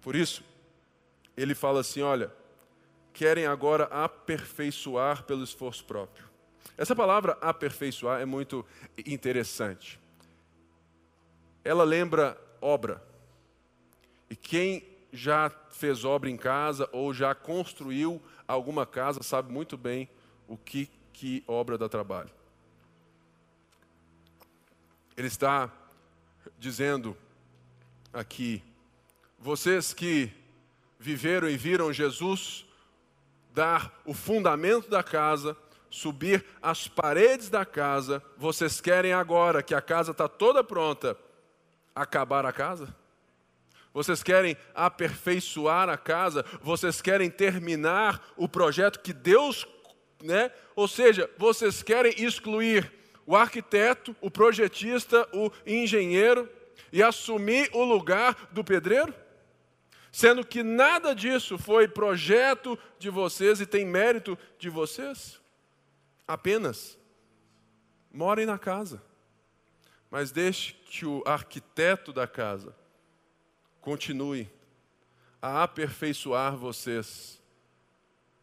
[0.00, 0.42] Por isso,
[1.36, 2.32] ele fala assim: olha,
[3.14, 6.28] querem agora aperfeiçoar pelo esforço próprio.
[6.76, 8.66] Essa palavra aperfeiçoar é muito
[9.06, 10.00] interessante.
[11.62, 13.02] Ela lembra obra.
[14.28, 20.08] E quem já fez obra em casa ou já construiu alguma casa sabe muito bem
[20.48, 22.30] o que, que obra dá trabalho.
[25.16, 25.70] Ele está
[26.58, 27.16] dizendo
[28.12, 28.60] aqui:
[29.38, 30.32] vocês que
[30.98, 32.66] viveram e viram Jesus
[33.54, 35.56] dar o fundamento da casa,
[35.88, 41.16] subir as paredes da casa, vocês querem agora que a casa está toda pronta,
[41.94, 42.94] acabar a casa?
[43.92, 46.44] Vocês querem aperfeiçoar a casa?
[46.60, 49.68] Vocês querem terminar o projeto que Deus,
[50.20, 50.50] né?
[50.74, 52.92] Ou seja, vocês querem excluir
[53.24, 56.50] o arquiteto, o projetista, o engenheiro
[56.92, 59.14] e assumir o lugar do pedreiro?
[60.14, 65.40] Sendo que nada disso foi projeto de vocês e tem mérito de vocês?
[66.24, 66.96] Apenas
[68.12, 69.02] morem na casa,
[70.08, 72.76] mas deixe que o arquiteto da casa
[73.80, 74.48] continue
[75.42, 77.42] a aperfeiçoar vocês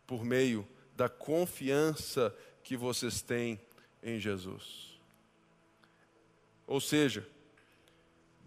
[0.06, 3.58] por meio da confiança que vocês têm
[4.04, 5.00] em Jesus.
[6.68, 7.26] Ou seja,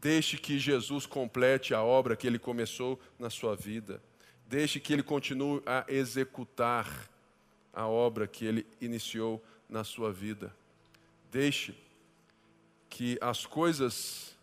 [0.04, 4.02] deixe que Jesus complete a obra que ele começou na sua vida.
[4.46, 7.08] Deixe que ele continue a executar
[7.72, 10.54] a obra que ele iniciou na sua vida.
[11.32, 11.74] Deixe
[12.90, 14.36] que as coisas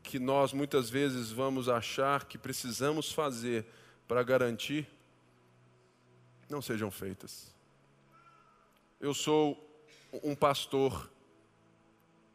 [0.00, 3.66] que nós muitas vezes vamos achar que precisamos fazer
[4.06, 4.86] para garantir,
[6.48, 7.52] não sejam feitas.
[9.00, 9.58] Eu sou
[10.22, 11.10] um pastor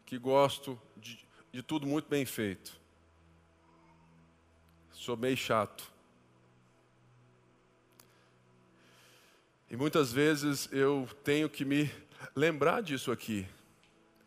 [0.05, 1.26] que gosto de,
[1.57, 2.79] de tudo muito bem feito.
[4.91, 5.91] Sou meio chato.
[9.67, 11.91] E muitas vezes eu tenho que me
[12.35, 13.47] lembrar disso aqui,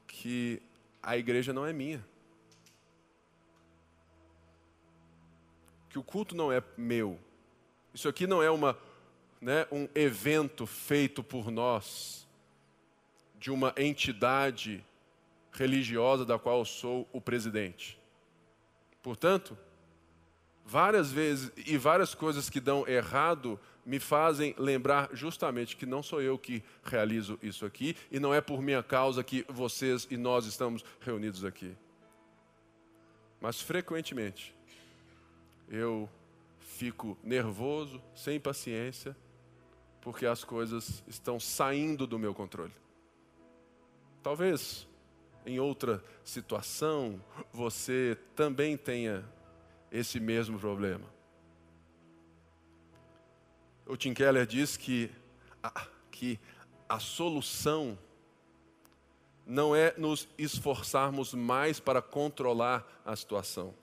[0.09, 0.61] que
[1.01, 2.05] a igreja não é minha.
[5.88, 7.16] que o culto não é meu.
[7.95, 8.77] Isso aqui não é uma,
[9.40, 12.27] né, um evento feito por nós,
[13.38, 14.85] de uma entidade
[15.53, 17.99] religiosa da qual eu sou o presidente.
[19.03, 19.57] Portanto,
[20.65, 26.21] várias vezes e várias coisas que dão errado me fazem lembrar justamente que não sou
[26.21, 30.47] eu que realizo isso aqui e não é por minha causa que vocês e nós
[30.47, 31.75] estamos reunidos aqui.
[33.41, 34.55] Mas frequentemente
[35.69, 36.09] eu
[36.61, 39.17] fico nervoso, sem paciência,
[40.01, 42.73] porque as coisas estão saindo do meu controle.
[44.23, 44.87] Talvez
[45.44, 47.22] em outra situação
[47.53, 49.24] você também tenha
[49.90, 51.05] esse mesmo problema.
[53.87, 55.11] O Tim Keller diz que
[55.62, 56.38] a, que
[56.88, 57.98] a solução
[59.44, 63.74] não é nos esforçarmos mais para controlar a situação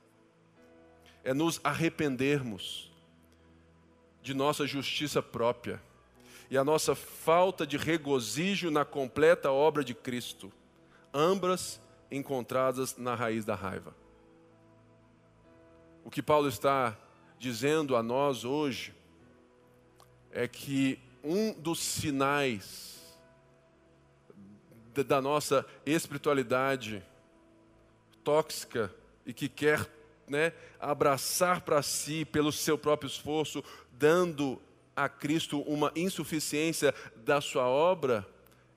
[1.28, 2.90] é nos arrependermos
[4.24, 5.84] de nossa justiça própria
[6.50, 10.50] e a nossa falta de regozijo na completa obra de Cristo,
[11.14, 13.96] ambas encontradas na raiz da raiva.
[16.04, 16.98] O que Paulo está
[17.38, 18.96] dizendo a nós hoje
[20.32, 22.98] é que um dos sinais
[25.04, 27.04] da nossa espiritualidade
[28.24, 28.94] tóxica
[29.26, 29.88] e que quer
[30.28, 34.62] né, abraçar para si pelo seu próprio esforço, dando
[34.96, 38.28] a Cristo uma insuficiência da sua obra,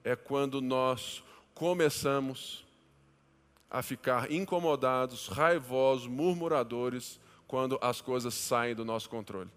[0.04, 1.22] é quando nós
[1.60, 2.64] começamos
[3.70, 9.50] a ficar incomodados, raivosos, murmuradores, quando as coisas saem do nosso controle.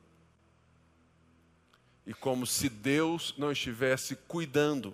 [2.06, 4.94] E como se Deus não estivesse cuidando,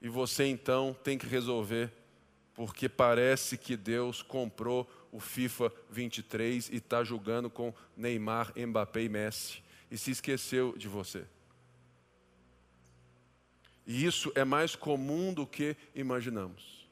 [0.00, 1.92] e você então tem que resolver,
[2.54, 9.08] porque parece que Deus comprou o FIFA 23 e está jogando com Neymar, Mbappé e
[9.10, 11.26] Messi e se esqueceu de você.
[13.86, 16.88] E isso é mais comum do que imaginamos.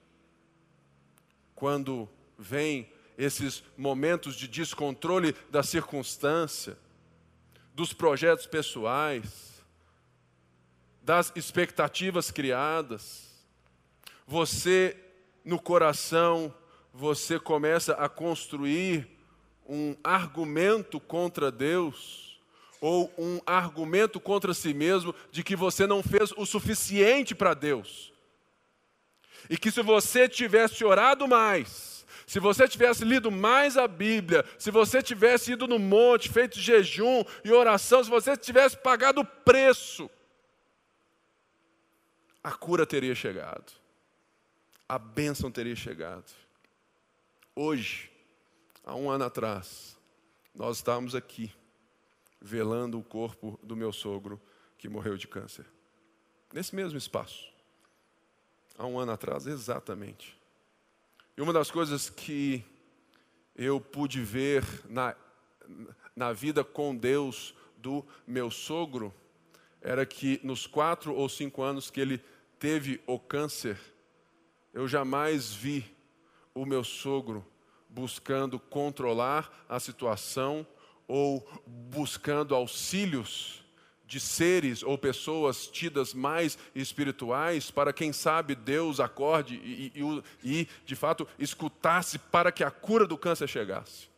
[1.55, 6.77] Quando vem esses momentos de descontrole da circunstância,
[7.75, 9.63] dos projetos pessoais,
[11.03, 13.33] das expectativas criadas,
[14.27, 14.97] você
[15.45, 16.55] no coração
[16.93, 19.09] você começa a construir
[19.67, 22.32] um argumento contra Deus,
[22.83, 28.13] ou um argumento contra si mesmo, de que você não fez o suficiente para Deus.
[29.49, 34.73] E que se você tivesse orado mais, se você tivesse lido mais a Bíblia, se
[34.73, 40.11] você tivesse ido no monte, feito jejum e oração, se você tivesse pagado o preço,
[42.43, 43.73] a cura teria chegado,
[44.89, 46.33] a bênção teria chegado.
[47.55, 48.11] Hoje,
[48.85, 49.97] há um ano atrás,
[50.53, 51.53] nós estávamos aqui,
[52.43, 54.41] velando o corpo do meu sogro
[54.77, 55.65] que morreu de câncer.
[56.53, 57.51] Nesse mesmo espaço.
[58.77, 60.37] Há um ano atrás, exatamente.
[61.37, 62.65] E uma das coisas que
[63.55, 65.15] eu pude ver na,
[66.17, 69.15] na vida com Deus do meu sogro
[69.81, 72.23] era que nos quatro ou cinco anos que ele
[72.59, 73.79] teve o câncer,
[74.73, 75.85] eu jamais vi
[76.55, 77.45] o meu sogro
[77.89, 80.67] buscando controlar a situação
[81.15, 83.63] ou buscando auxílios
[84.07, 90.69] de seres ou pessoas tidas mais espirituais, para quem sabe Deus acorde e, e, e,
[90.87, 94.09] de fato escutasse para que a cura do câncer chegasse.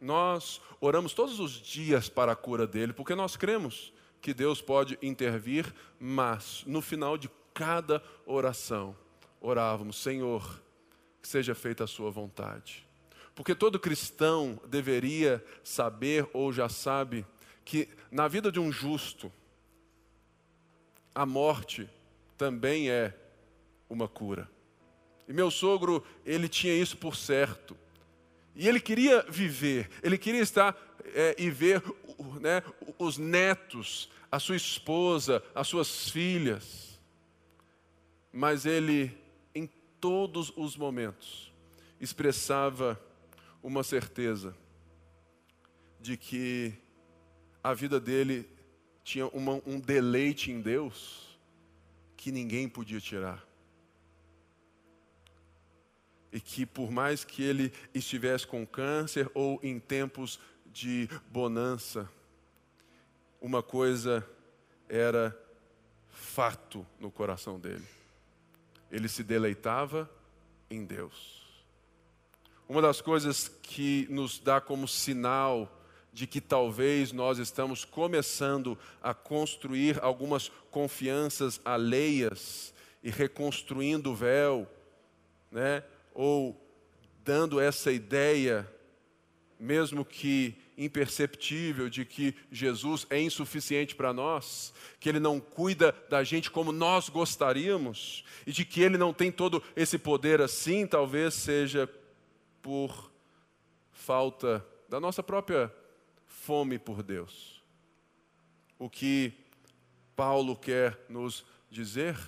[0.00, 4.98] Nós oramos todos os dias para a cura dele, porque nós cremos que Deus pode
[5.00, 8.96] intervir, mas no final de cada oração,
[9.40, 10.60] orávamos: Senhor,
[11.22, 12.85] que seja feita a Sua vontade.
[13.36, 17.26] Porque todo cristão deveria saber ou já sabe
[17.66, 19.30] que na vida de um justo,
[21.14, 21.86] a morte
[22.38, 23.14] também é
[23.90, 24.50] uma cura.
[25.28, 27.76] E meu sogro, ele tinha isso por certo.
[28.54, 30.74] E ele queria viver, ele queria estar
[31.04, 31.82] é, e ver
[32.40, 32.62] né,
[32.98, 36.98] os netos, a sua esposa, as suas filhas.
[38.32, 39.14] Mas ele,
[39.54, 39.68] em
[40.00, 41.52] todos os momentos,
[42.00, 42.98] expressava
[43.66, 44.56] uma certeza
[45.98, 46.72] de que
[47.64, 48.48] a vida dele
[49.02, 51.36] tinha uma, um deleite em Deus
[52.16, 53.44] que ninguém podia tirar.
[56.30, 62.08] E que por mais que ele estivesse com câncer ou em tempos de bonança,
[63.40, 64.24] uma coisa
[64.88, 65.36] era
[66.08, 67.84] fato no coração dele.
[68.92, 70.08] Ele se deleitava
[70.70, 71.45] em Deus.
[72.68, 75.72] Uma das coisas que nos dá como sinal
[76.12, 84.66] de que talvez nós estamos começando a construir algumas confianças alheias e reconstruindo o véu,
[85.52, 85.84] né?
[86.12, 86.60] ou
[87.22, 88.68] dando essa ideia,
[89.60, 96.24] mesmo que imperceptível, de que Jesus é insuficiente para nós, que Ele não cuida da
[96.24, 101.34] gente como nós gostaríamos, e de que Ele não tem todo esse poder assim, talvez
[101.34, 101.88] seja
[102.66, 103.12] por
[103.92, 105.72] falta da nossa própria
[106.26, 107.62] fome por Deus.
[108.76, 109.32] O que
[110.16, 112.18] Paulo quer nos dizer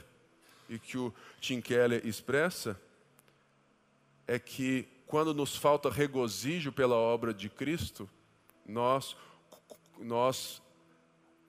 [0.68, 2.80] e que o Tim Keller expressa
[4.28, 8.08] é que quando nos falta regozijo pela obra de Cristo,
[8.64, 9.16] nós,
[9.98, 10.62] nós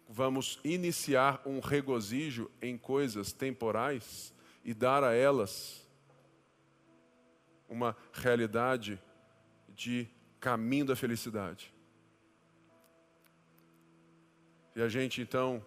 [0.08, 4.34] vamos iniciar um regozijo em coisas temporais
[4.66, 5.88] e dar a elas
[7.70, 9.00] uma realidade
[9.70, 10.08] de
[10.40, 11.74] caminho da felicidade.
[14.76, 15.66] E a gente então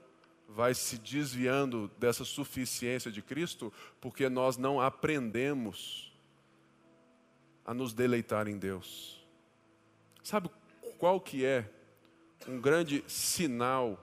[0.48, 6.12] vai se desviando dessa suficiência de Cristo porque nós não aprendemos
[7.64, 9.24] a nos deleitar em Deus.
[10.22, 10.50] Sabe
[10.98, 11.70] qual que é
[12.46, 13.98] um grande sinal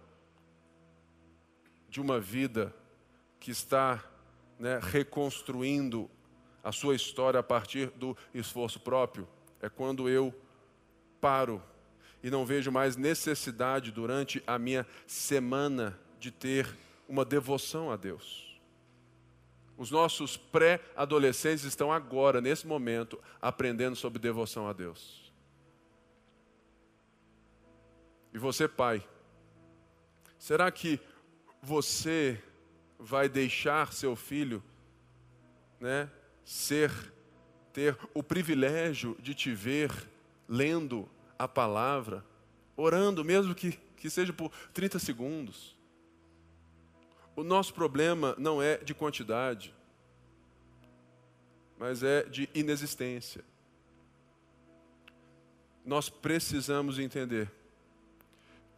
[1.90, 2.74] de uma vida
[3.40, 4.04] que está
[4.58, 6.10] né, reconstruindo
[6.64, 9.28] a sua história a partir do esforço próprio?
[9.62, 10.34] É quando eu
[11.20, 11.62] paro
[12.24, 16.68] e não vejo mais necessidade durante a minha semana de ter
[17.08, 18.60] uma devoção a Deus.
[19.78, 25.32] Os nossos pré-adolescentes estão agora, nesse momento, aprendendo sobre devoção a Deus.
[28.34, 29.08] E você, pai,
[30.38, 31.00] será que
[31.62, 32.42] você
[33.00, 34.62] vai deixar seu filho,
[35.80, 36.12] né,
[36.50, 36.92] ser,
[37.72, 39.92] ter o privilégio de te ver
[40.48, 42.26] lendo a palavra,
[42.76, 45.78] orando, mesmo que, que seja por 30 segundos.
[47.36, 49.76] O nosso problema não é de quantidade,
[51.78, 53.46] mas é de inexistência.
[55.86, 57.52] Nós precisamos entender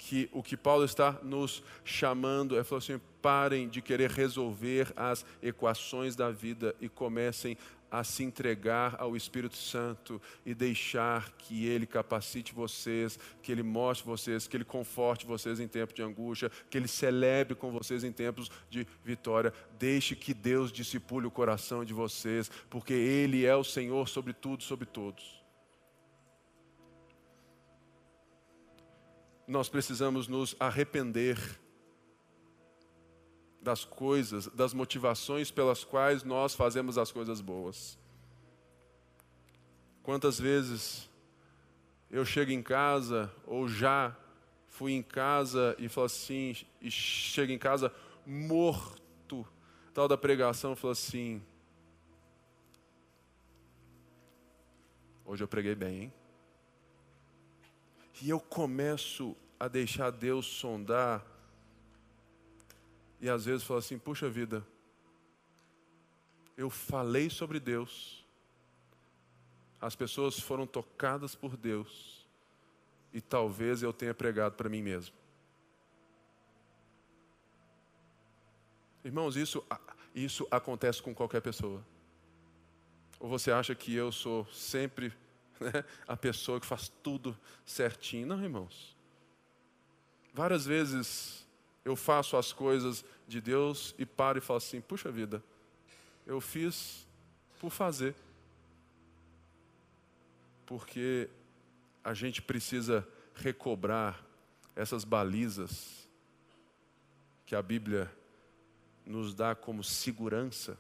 [0.03, 5.23] que o que Paulo está nos chamando é falar assim: parem de querer resolver as
[5.43, 7.55] equações da vida e comecem
[7.91, 14.07] a se entregar ao Espírito Santo e deixar que Ele capacite vocês, que Ele mostre
[14.07, 18.11] vocês, que Ele conforte vocês em tempos de angústia, que Ele celebre com vocês em
[18.11, 19.53] tempos de vitória.
[19.77, 24.63] Deixe que Deus discipule o coração de vocês, porque Ele é o Senhor sobre tudo,
[24.63, 25.40] sobre todos.
[29.51, 31.37] Nós precisamos nos arrepender
[33.61, 37.99] das coisas, das motivações pelas quais nós fazemos as coisas boas.
[40.01, 41.09] Quantas vezes
[42.09, 44.15] eu chego em casa, ou já
[44.67, 47.93] fui em casa e falo assim, e chego em casa
[48.25, 49.45] morto,
[49.93, 51.41] tal da pregação, falo assim,
[55.25, 56.13] Hoje eu preguei bem, hein?
[58.21, 61.23] E eu começo a deixar Deus sondar.
[63.19, 64.65] E às vezes falo assim: puxa vida,
[66.57, 68.25] eu falei sobre Deus,
[69.79, 72.27] as pessoas foram tocadas por Deus,
[73.13, 75.13] e talvez eu tenha pregado para mim mesmo.
[79.03, 79.63] Irmãos, isso,
[80.15, 81.85] isso acontece com qualquer pessoa.
[83.19, 85.13] Ou você acha que eu sou sempre
[85.61, 88.25] né, a pessoa que faz tudo certinho?
[88.25, 88.99] Não, irmãos.
[90.33, 91.45] Várias vezes
[91.83, 95.43] eu faço as coisas de Deus e paro e falo assim: puxa vida,
[96.25, 97.07] eu fiz
[97.59, 98.15] por fazer.
[100.65, 101.29] Porque
[102.03, 104.25] a gente precisa recobrar
[104.75, 106.09] essas balizas
[107.45, 108.11] que a Bíblia
[109.05, 110.77] nos dá como segurança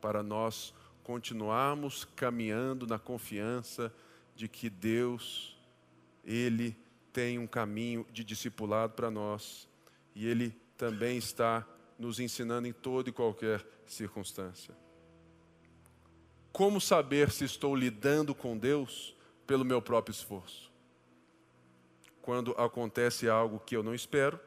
[0.00, 0.74] para nós
[1.04, 3.92] continuarmos caminhando na confiança
[4.34, 5.56] de que Deus,
[6.24, 6.76] Ele
[7.12, 9.68] tem um caminho de discipulado para nós
[10.14, 11.66] e Ele também está
[11.98, 14.74] nos ensinando em toda e qualquer circunstância.
[16.52, 19.14] Como saber se estou lidando com Deus
[19.46, 20.70] pelo meu próprio esforço?
[22.22, 24.38] Quando acontece algo que eu não espero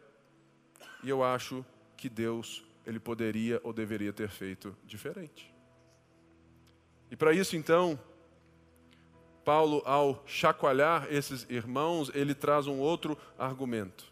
[1.03, 5.53] e eu acho que Deus ele poderia ou deveria ter feito diferente.
[7.09, 7.99] E para isso, então,
[9.43, 14.11] Paulo, ao chacoalhar esses irmãos, ele traz um outro argumento.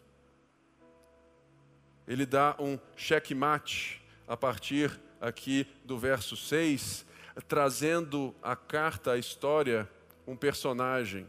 [2.06, 7.06] Ele dá um checkmate a partir aqui do verso 6,
[7.48, 9.88] trazendo a carta, a história,
[10.26, 11.26] um personagem,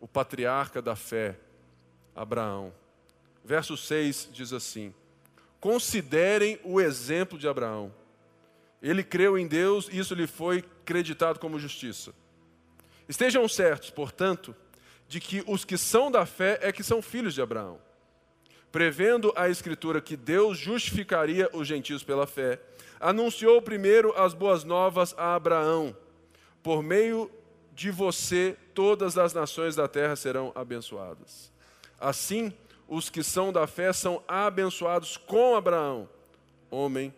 [0.00, 1.38] o patriarca da fé,
[2.14, 2.72] Abraão.
[3.44, 4.94] Verso 6 diz assim:
[5.60, 7.92] Considerem o exemplo de Abraão.
[8.80, 12.14] Ele creu em Deus e isso lhe foi creditado como justiça.
[13.08, 14.54] Estejam certos, portanto,
[15.08, 17.78] de que os que são da fé é que são filhos de Abraão.
[18.72, 22.60] Prevendo a Escritura que Deus justificaria os gentios pela fé,
[22.98, 25.96] anunciou primeiro as boas novas a Abraão:
[26.62, 27.30] por meio
[27.72, 31.52] de você, todas as nações da terra serão abençoadas.
[32.00, 32.52] Assim,
[32.88, 36.08] os que são da fé são abençoados com Abraão,
[36.70, 37.14] homem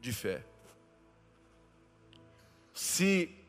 [0.00, 0.42] de fé.
[2.72, 3.39] Se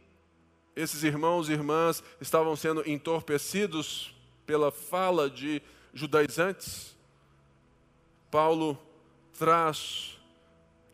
[0.76, 4.16] esses irmãos e irmãs estavam sendo entorpecidos
[4.46, 5.62] pela fala de
[5.94, 6.96] judaizantes,
[8.30, 8.78] Paulo
[9.38, 10.18] traz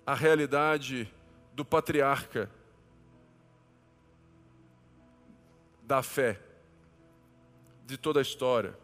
[0.05, 1.11] a realidade
[1.53, 2.49] do patriarca
[5.83, 6.39] da fé
[7.85, 8.75] de toda a história.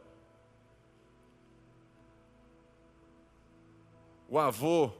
[4.33, 4.91] o avô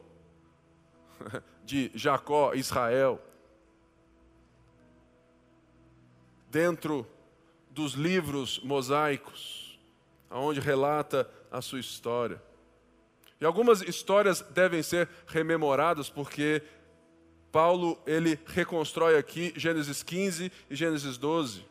[1.66, 3.20] de Jacó, Israel,
[6.54, 7.08] dentro
[7.72, 9.80] dos livros mosaicos,
[10.30, 12.40] aonde relata a sua história.
[13.42, 16.62] E algumas histórias devem ser rememoradas porque
[17.52, 21.66] Paulo ele reconstrói aqui Gênesis 15 e Gênesis 12.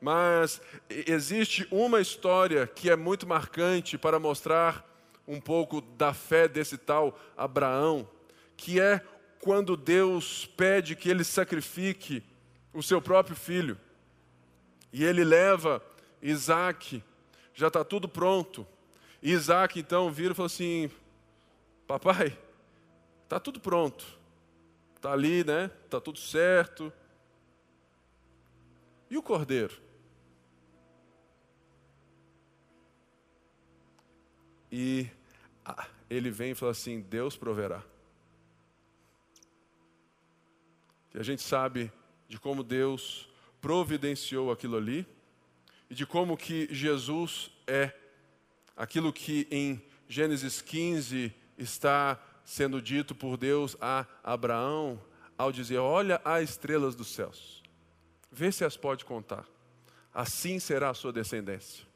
[0.00, 4.84] Mas existe uma história que é muito marcante para mostrar
[5.28, 8.08] um pouco da fé desse tal Abraão,
[8.56, 9.00] que é
[9.40, 12.24] quando Deus pede que ele sacrifique
[12.74, 13.78] o seu próprio filho.
[14.92, 15.82] E ele leva
[16.20, 17.02] Isaac,
[17.54, 18.66] já está tudo pronto.
[19.22, 20.90] E Isaac então vira e fala assim:
[21.86, 22.38] Papai,
[23.24, 24.04] está tudo pronto.
[24.96, 25.70] Está ali, né?
[25.84, 26.92] Está tudo certo.
[29.10, 29.80] E o cordeiro?
[34.70, 35.08] E
[36.08, 37.82] ele vem e fala assim: Deus proverá.
[41.14, 41.92] E a gente sabe
[42.28, 43.28] de como Deus
[43.62, 45.06] providenciou aquilo ali
[45.88, 47.92] e de como que Jesus é
[48.76, 55.00] aquilo que em Gênesis 15 está sendo dito por Deus a Abraão
[55.38, 57.62] ao dizer: Olha as estrelas dos céus,
[58.30, 59.46] vê se as pode contar,
[60.12, 61.86] assim será a sua descendência.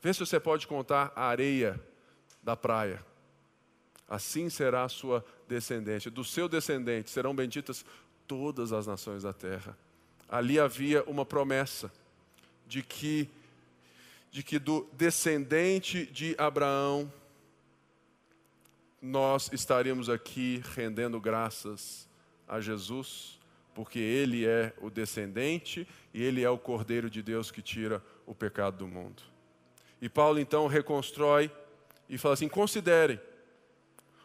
[0.00, 1.80] Vê se você pode contar a areia
[2.42, 3.04] da praia.
[4.08, 6.10] Assim será a sua descendente.
[6.10, 7.84] Do seu descendente serão benditas
[8.26, 9.78] todas as nações da terra.
[10.32, 11.92] Ali havia uma promessa
[12.66, 13.28] de que
[14.30, 17.12] de que do descendente de Abraão
[19.00, 22.08] nós estaríamos aqui rendendo graças
[22.48, 23.38] a Jesus,
[23.74, 28.34] porque ele é o descendente e ele é o cordeiro de Deus que tira o
[28.34, 29.22] pecado do mundo.
[30.00, 31.50] E Paulo então reconstrói
[32.08, 33.20] e fala assim: considerem,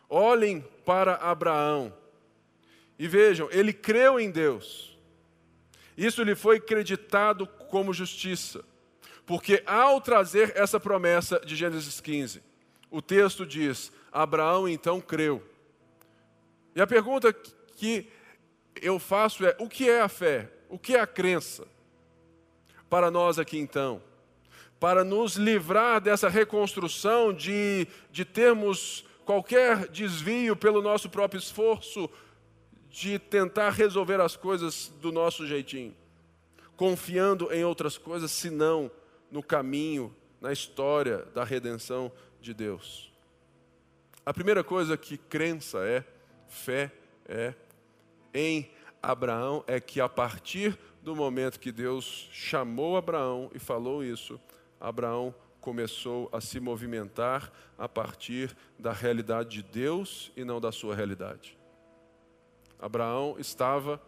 [0.09, 1.93] olhem para Abraão
[2.97, 4.96] e vejam, ele creu em Deus,
[5.97, 8.63] Isso lhe foi creditado como justiça.
[9.25, 12.41] Porque ao trazer essa promessa de Gênesis 15,
[12.89, 15.43] o texto diz: Abraão então creu.
[16.75, 17.33] E a pergunta
[17.75, 18.07] que
[18.81, 20.49] eu faço é: o que é a fé?
[20.69, 21.67] O que é a crença?
[22.89, 24.01] Para nós aqui então,
[24.79, 32.09] para nos livrar dessa reconstrução de, de termos qualquer desvio pelo nosso próprio esforço,
[32.97, 35.95] de tentar resolver as coisas do nosso jeitinho,
[36.75, 38.89] confiando em outras coisas, senão
[39.29, 43.13] no caminho, na história da redenção de Deus.
[44.25, 46.03] A primeira coisa que crença é,
[46.47, 46.91] fé
[47.27, 47.53] é,
[48.33, 48.67] em
[48.99, 54.39] Abraão, é que a partir do momento que Deus chamou Abraão e falou isso,
[54.81, 60.95] Abraão começou a se movimentar a partir da realidade de Deus e não da sua
[60.95, 61.56] realidade.
[62.79, 64.01] Abraão estava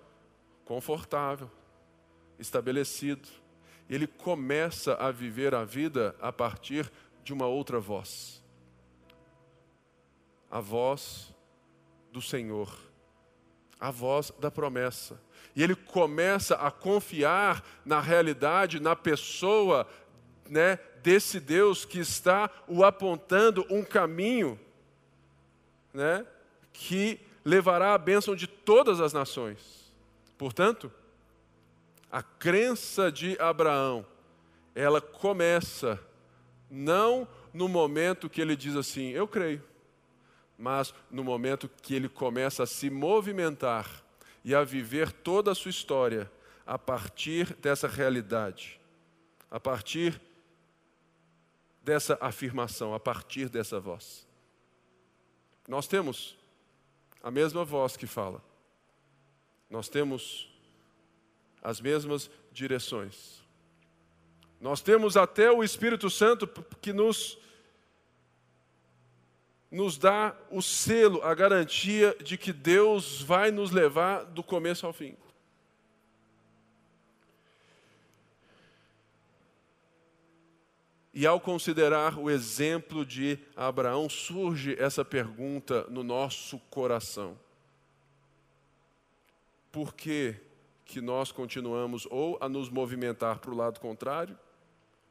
[0.66, 1.50] confortável,
[2.38, 3.28] estabelecido,
[3.90, 6.92] ele começa a viver a vida a partir
[7.24, 8.44] de uma outra voz.
[10.50, 11.34] A voz
[12.12, 12.72] do Senhor,
[13.80, 15.20] a voz da promessa.
[15.56, 19.88] E ele começa a confiar na realidade, na pessoa
[20.48, 24.60] né, desse Deus que está o apontando um caminho
[25.94, 26.26] né,
[26.72, 29.92] que levará a bênção de todas as nações.
[30.38, 30.92] Portanto,
[32.12, 34.06] a crença de Abraão,
[34.74, 36.00] ela começa
[36.70, 39.64] não no momento que ele diz assim, eu creio,
[40.58, 44.04] mas no momento que ele começa a se movimentar
[44.44, 46.32] e a viver toda a sua história
[46.66, 48.80] a partir dessa realidade,
[49.50, 50.22] a partir
[51.82, 54.28] dessa afirmação, a partir dessa voz.
[55.68, 56.39] Nós temos
[57.22, 58.44] a mesma voz que fala,
[59.70, 60.50] nós temos
[61.62, 63.42] as mesmas direções.
[64.60, 66.48] Nós temos até o Espírito Santo
[66.82, 67.38] que nos
[69.72, 74.92] nos dá o selo, a garantia de que Deus vai nos levar do começo ao
[74.92, 75.16] fim.
[81.20, 87.38] E ao considerar o exemplo de Abraão, surge essa pergunta no nosso coração:
[89.70, 90.40] Por que
[90.86, 94.40] que nós continuamos ou a nos movimentar para o lado contrário,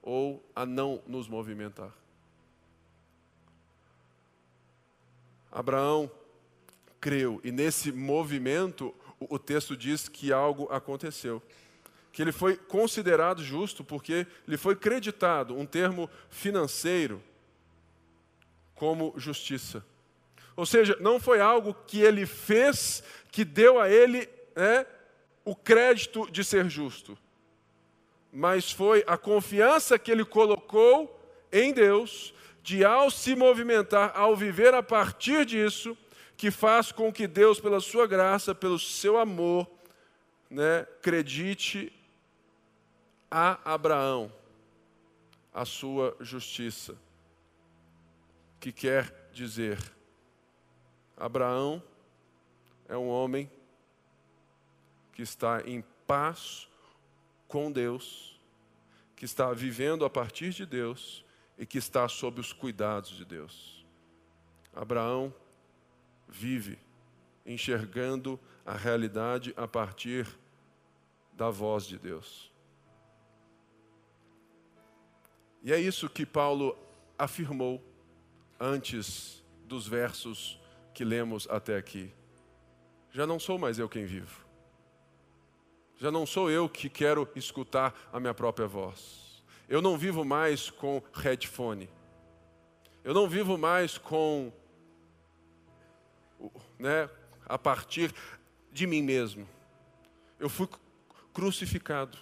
[0.00, 1.92] ou a não nos movimentar.
[5.52, 6.10] Abraão
[6.98, 11.42] creu, e nesse movimento, o texto diz que algo aconteceu.
[12.18, 17.22] Que ele foi considerado justo porque lhe foi creditado um termo financeiro
[18.74, 19.86] como justiça.
[20.56, 24.84] Ou seja, não foi algo que ele fez que deu a ele né,
[25.44, 27.16] o crédito de ser justo,
[28.32, 34.74] mas foi a confiança que ele colocou em Deus, de ao se movimentar, ao viver
[34.74, 35.96] a partir disso,
[36.36, 39.70] que faz com que Deus, pela sua graça, pelo seu amor,
[40.50, 41.92] né, acredite
[43.30, 44.32] a Abraão
[45.52, 46.96] a sua justiça.
[48.60, 49.78] Que quer dizer,
[51.16, 51.82] Abraão
[52.88, 53.50] é um homem
[55.12, 56.68] que está em paz
[57.48, 58.40] com Deus,
[59.16, 61.24] que está vivendo a partir de Deus
[61.56, 63.84] e que está sob os cuidados de Deus.
[64.72, 65.34] Abraão
[66.28, 66.78] vive
[67.44, 70.28] enxergando a realidade a partir
[71.32, 72.52] da voz de Deus.
[75.62, 76.76] E é isso que Paulo
[77.18, 77.82] afirmou
[78.58, 80.60] antes dos versos
[80.94, 82.12] que lemos até aqui.
[83.10, 84.48] Já não sou mais eu quem vivo
[85.98, 89.42] já não sou eu que quero escutar a minha própria voz.
[89.68, 91.90] Eu não vivo mais com headphone.
[93.02, 94.52] Eu não vivo mais com,
[96.78, 97.10] né,
[97.44, 98.14] a partir
[98.70, 99.46] de mim mesmo.
[100.38, 100.68] Eu fui
[101.34, 102.16] crucificado.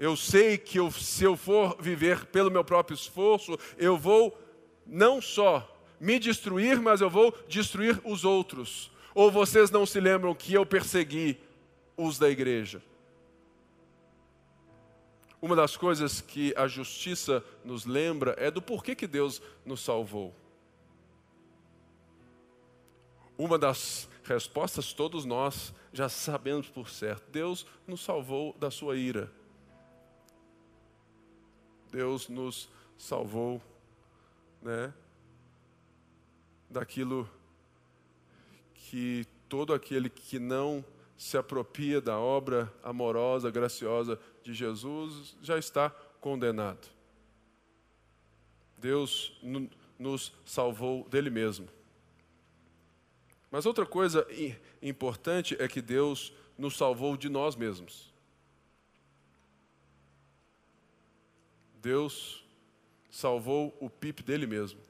[0.00, 4.34] Eu sei que eu, se eu for viver pelo meu próprio esforço, eu vou
[4.86, 8.90] não só me destruir, mas eu vou destruir os outros.
[9.14, 11.38] Ou vocês não se lembram que eu persegui
[11.98, 12.82] os da igreja.
[15.42, 20.34] Uma das coisas que a justiça nos lembra é do porquê que Deus nos salvou.
[23.36, 27.30] Uma das respostas todos nós já sabemos por certo.
[27.30, 29.30] Deus nos salvou da sua ira.
[31.90, 33.60] Deus nos salvou,
[34.62, 34.92] né,
[36.68, 37.28] daquilo
[38.74, 40.84] que todo aquele que não
[41.16, 46.88] se apropria da obra amorosa, graciosa de Jesus, já está condenado.
[48.78, 49.38] Deus
[49.98, 51.68] nos salvou dele mesmo.
[53.50, 54.26] Mas outra coisa
[54.80, 58.09] importante é que Deus nos salvou de nós mesmos.
[61.80, 62.44] Deus
[63.10, 64.80] salvou o Pipe dele mesmo.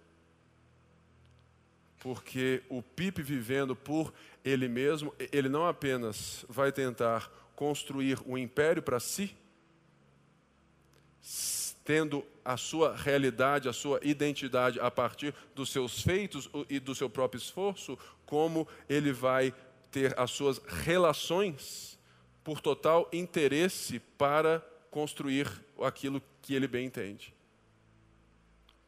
[1.98, 4.12] Porque o Pipe vivendo por
[4.44, 9.36] ele mesmo, ele não apenas vai tentar construir um império para si,
[11.84, 17.10] tendo a sua realidade, a sua identidade a partir dos seus feitos e do seu
[17.10, 19.52] próprio esforço, como ele vai
[19.90, 21.98] ter as suas relações
[22.42, 27.34] por total interesse para construir aquilo que ele bem entende.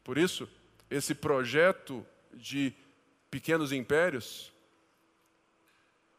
[0.03, 0.49] Por isso,
[0.89, 2.73] esse projeto de
[3.31, 4.51] pequenos impérios,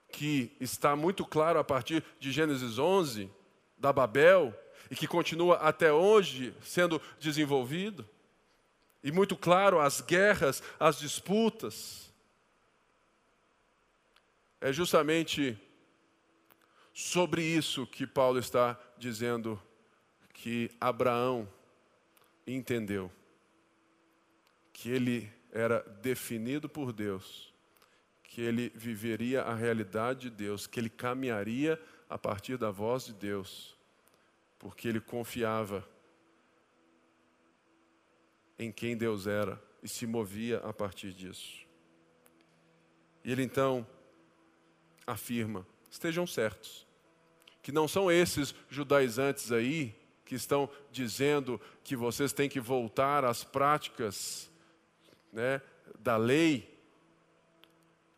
[0.09, 3.30] que está muito claro a partir de Gênesis 11,
[3.76, 4.55] da Babel,
[4.91, 8.09] e que continua até hoje sendo desenvolvido,
[9.03, 12.12] e muito claro as guerras, as disputas,
[14.61, 15.59] é justamente
[16.95, 19.61] sobre isso que Paulo está dizendo
[20.35, 21.49] que Abraão
[22.47, 23.11] entendeu
[24.72, 27.55] que ele era definido por Deus,
[28.24, 31.80] que ele viveria a realidade de Deus, que ele caminharia
[32.11, 33.78] a partir da voz de Deus,
[34.59, 35.89] porque ele confiava
[38.59, 41.64] em quem Deus era e se movia a partir disso.
[43.24, 43.87] E ele então
[45.07, 46.87] afirma: estejam certos,
[47.62, 50.04] que não são esses judaizantes aí
[50.35, 54.51] que estão dizendo que vocês têm que voltar às práticas
[55.32, 55.62] né,
[56.01, 56.76] da lei,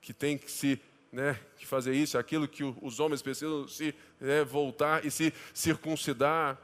[0.01, 0.81] que tem que se
[1.13, 6.59] né, que fazer isso, aquilo que os homens precisam se né, voltar e se circuncidar.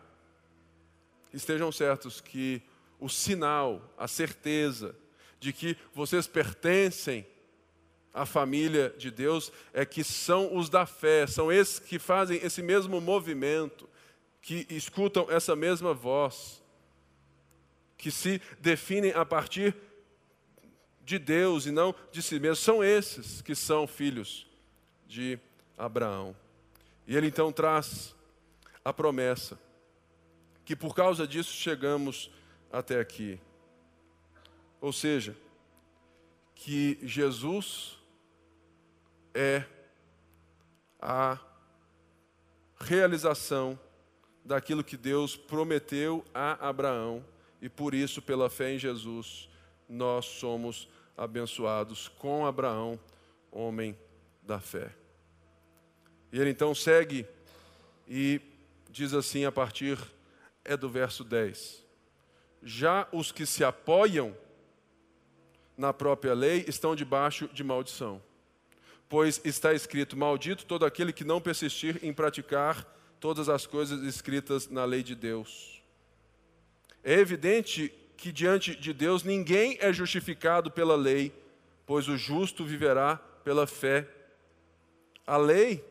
[1.32, 2.62] Estejam certos que
[2.98, 4.94] o sinal, a certeza
[5.38, 7.26] de que vocês pertencem
[8.12, 12.62] à família de Deus é que são os da fé, são esses que fazem esse
[12.62, 13.88] mesmo movimento,
[14.42, 16.60] que escutam essa mesma voz,
[17.96, 19.74] que se definem a partir
[21.04, 24.46] de Deus e não de si mesmo, são esses que são filhos
[25.06, 25.38] de
[25.78, 26.36] Abraão.
[27.06, 28.14] E ele então traz
[28.84, 29.58] a promessa
[30.64, 32.30] que por causa disso chegamos
[32.72, 33.38] até aqui.
[34.80, 35.36] Ou seja,
[36.54, 37.98] que Jesus
[39.34, 39.64] é
[41.00, 41.38] a
[42.80, 43.78] realização
[44.44, 47.24] daquilo que Deus prometeu a Abraão
[47.62, 49.48] e por isso, pela fé em Jesus,
[49.88, 52.98] nós somos abençoados com Abraão,
[53.52, 53.96] homem
[54.42, 54.90] da fé.
[56.32, 57.24] E ele então segue
[58.08, 58.40] e
[58.90, 59.96] diz assim a partir
[60.64, 61.84] é do verso 10.
[62.64, 64.36] Já os que se apoiam
[65.76, 68.20] na própria lei estão debaixo de maldição.
[69.08, 72.86] Pois está escrito: Maldito todo aquele que não persistir em praticar
[73.22, 75.80] todas as coisas escritas na lei de Deus.
[77.04, 81.32] É evidente que diante de Deus ninguém é justificado pela lei,
[81.86, 84.08] pois o justo viverá pela fé.
[85.24, 85.84] A lei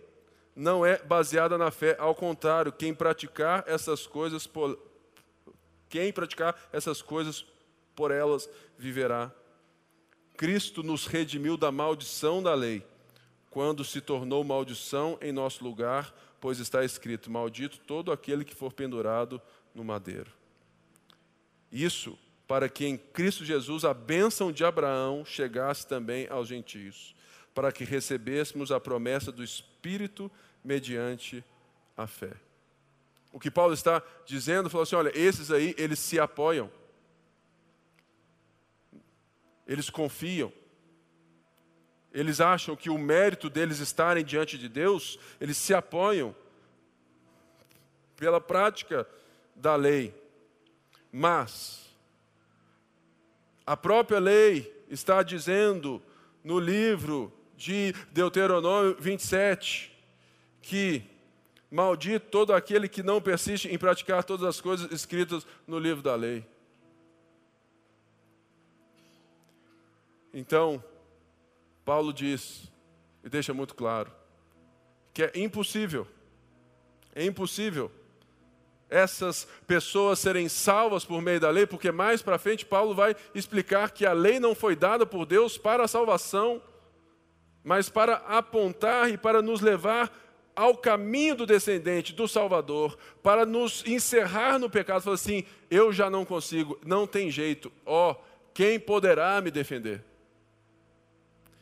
[0.54, 4.78] não é baseada na fé, ao contrário, quem praticar essas coisas por,
[5.88, 7.46] quem praticar essas coisas
[7.96, 9.32] por elas viverá.
[10.36, 12.86] Cristo nos redimiu da maldição da lei,
[13.50, 18.74] quando se tornou maldição em nosso lugar, pois está escrito: Maldito todo aquele que for
[18.74, 19.42] pendurado
[19.74, 20.32] no madeiro.
[21.72, 22.18] Isso
[22.52, 27.16] para que em Cristo Jesus a bênção de Abraão chegasse também aos gentios,
[27.54, 30.30] para que recebêssemos a promessa do Espírito
[30.62, 31.42] mediante
[31.96, 32.34] a fé.
[33.32, 36.70] O que Paulo está dizendo, falou assim: olha, esses aí, eles se apoiam,
[39.66, 40.52] eles confiam,
[42.14, 46.36] eles acham que o mérito deles estarem diante de Deus, eles se apoiam
[48.18, 49.08] pela prática
[49.56, 50.14] da lei.
[51.12, 51.90] Mas
[53.66, 56.02] a própria lei está dizendo
[56.44, 59.92] no livro de Deuteronômio 27
[60.62, 61.04] que
[61.70, 66.16] maldito todo aquele que não persiste em praticar todas as coisas escritas no livro da
[66.16, 66.46] lei.
[70.34, 70.84] Então,
[71.86, 72.72] Paulo diz,
[73.24, 74.12] e deixa muito claro,
[75.14, 76.08] que é impossível,
[77.14, 77.92] é impossível
[78.92, 83.90] essas pessoas serem salvas por meio da lei, porque mais para frente Paulo vai explicar
[83.92, 86.62] que a lei não foi dada por Deus para a salvação,
[87.64, 90.12] mas para apontar e para nos levar
[90.54, 96.10] ao caminho do descendente, do Salvador, para nos encerrar no pecado, falou assim: eu já
[96.10, 98.16] não consigo, não tem jeito, ó, oh,
[98.54, 100.04] quem poderá me defender?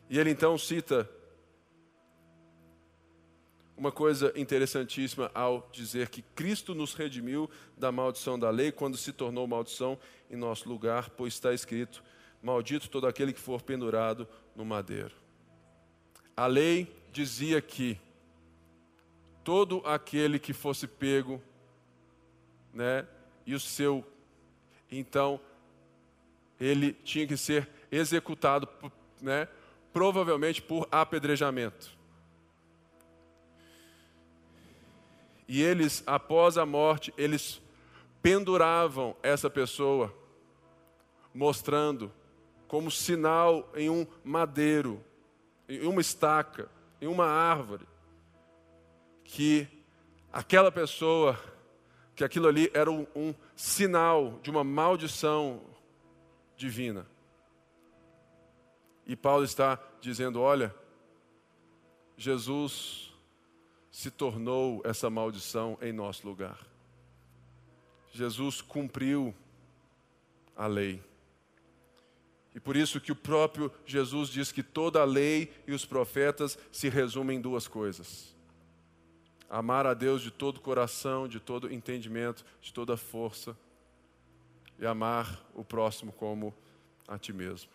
[0.10, 1.07] E ele então cita
[3.78, 9.14] uma coisa interessantíssima ao dizer que Cristo nos redimiu da maldição da lei quando se
[9.14, 9.97] tornou maldição
[10.30, 12.03] em nosso lugar, pois está escrito:
[12.41, 15.14] Maldito todo aquele que for pendurado no madeiro.
[16.36, 17.97] A lei dizia que
[19.43, 21.41] todo aquele que fosse pego,
[22.74, 23.07] né,
[23.45, 24.05] e o seu,
[24.91, 25.39] então,
[26.60, 28.68] ele tinha que ser executado,
[29.22, 29.47] né,
[29.99, 31.91] provavelmente por apedrejamento.
[35.45, 37.61] E eles, após a morte, eles
[38.21, 40.15] penduravam essa pessoa,
[41.33, 42.09] mostrando
[42.65, 45.03] como sinal em um madeiro,
[45.67, 46.71] em uma estaca,
[47.01, 47.85] em uma árvore,
[49.25, 49.67] que
[50.31, 51.37] aquela pessoa,
[52.15, 55.59] que aquilo ali era um, um sinal de uma maldição
[56.55, 57.05] divina.
[59.05, 60.73] E Paulo está dizendo: olha,
[62.17, 63.13] Jesus
[63.91, 66.59] se tornou essa maldição em nosso lugar.
[68.11, 69.33] Jesus cumpriu
[70.55, 71.01] a lei.
[72.53, 76.57] E por isso que o próprio Jesus diz que toda a lei e os profetas
[76.71, 78.35] se resumem em duas coisas:
[79.49, 83.55] amar a Deus de todo coração, de todo entendimento, de toda força,
[84.77, 86.53] e amar o próximo como
[87.07, 87.69] a ti mesmo.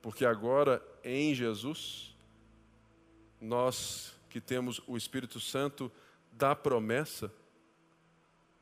[0.00, 2.14] Porque agora em Jesus,
[3.40, 5.90] nós que temos o Espírito Santo
[6.32, 7.32] da promessa,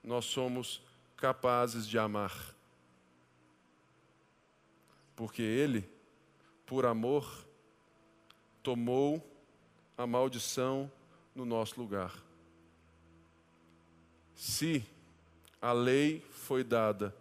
[0.03, 0.80] nós somos
[1.16, 2.55] capazes de amar.
[5.14, 5.89] Porque Ele,
[6.64, 7.47] por amor,
[8.62, 9.24] tomou
[9.97, 10.91] a maldição
[11.34, 12.14] no nosso lugar.
[14.34, 14.84] Se
[15.61, 17.14] a lei foi dada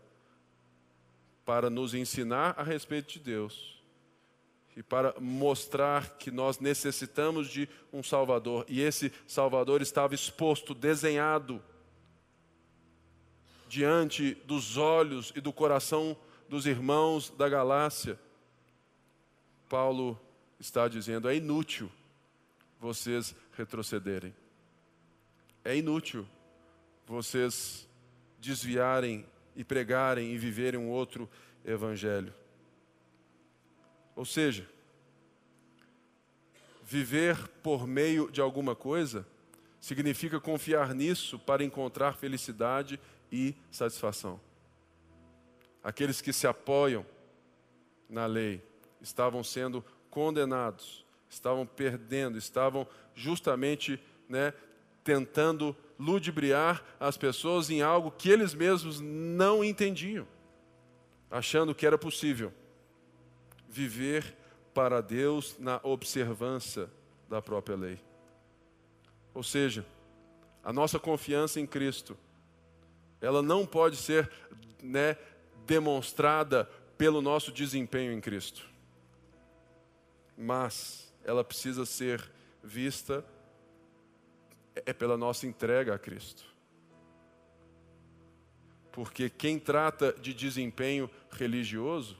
[1.43, 3.76] para nos ensinar a respeito de Deus
[4.77, 11.59] e para mostrar que nós necessitamos de um Salvador, e esse Salvador estava exposto, desenhado
[13.67, 16.15] diante dos olhos e do coração
[16.47, 18.19] dos irmãos da Galácia.
[19.67, 20.17] Paulo
[20.59, 21.91] está dizendo: é inútil
[22.79, 24.31] vocês retrocederem.
[25.65, 26.23] É inútil
[27.07, 27.89] vocês
[28.39, 29.25] desviarem
[29.55, 31.27] e pregarem e viverem um outro
[31.65, 32.31] evangelho.
[34.17, 34.67] Ou seja,
[36.83, 39.27] viver por meio de alguma coisa
[39.79, 42.99] significa confiar nisso para encontrar felicidade
[43.31, 44.41] e satisfação.
[45.83, 47.05] Aqueles que se apoiam
[48.09, 48.59] na lei
[48.99, 54.51] estavam sendo condenados estavam perdendo, estavam justamente né,
[55.03, 60.25] tentando ludibriar as pessoas em algo que eles mesmos não entendiam,
[61.29, 62.51] achando que era possível
[63.67, 64.35] viver
[64.73, 66.89] para Deus na observância
[67.29, 67.99] da própria lei.
[69.33, 69.85] Ou seja,
[70.63, 72.17] a nossa confiança em Cristo,
[73.21, 74.31] ela não pode ser
[74.81, 75.17] né,
[75.65, 76.65] demonstrada
[76.97, 78.67] pelo nosso desempenho em Cristo,
[80.37, 82.31] mas ela precisa ser
[82.63, 83.23] vista
[84.85, 86.43] é pela nossa entrega a Cristo.
[88.91, 92.19] Porque quem trata de desempenho religioso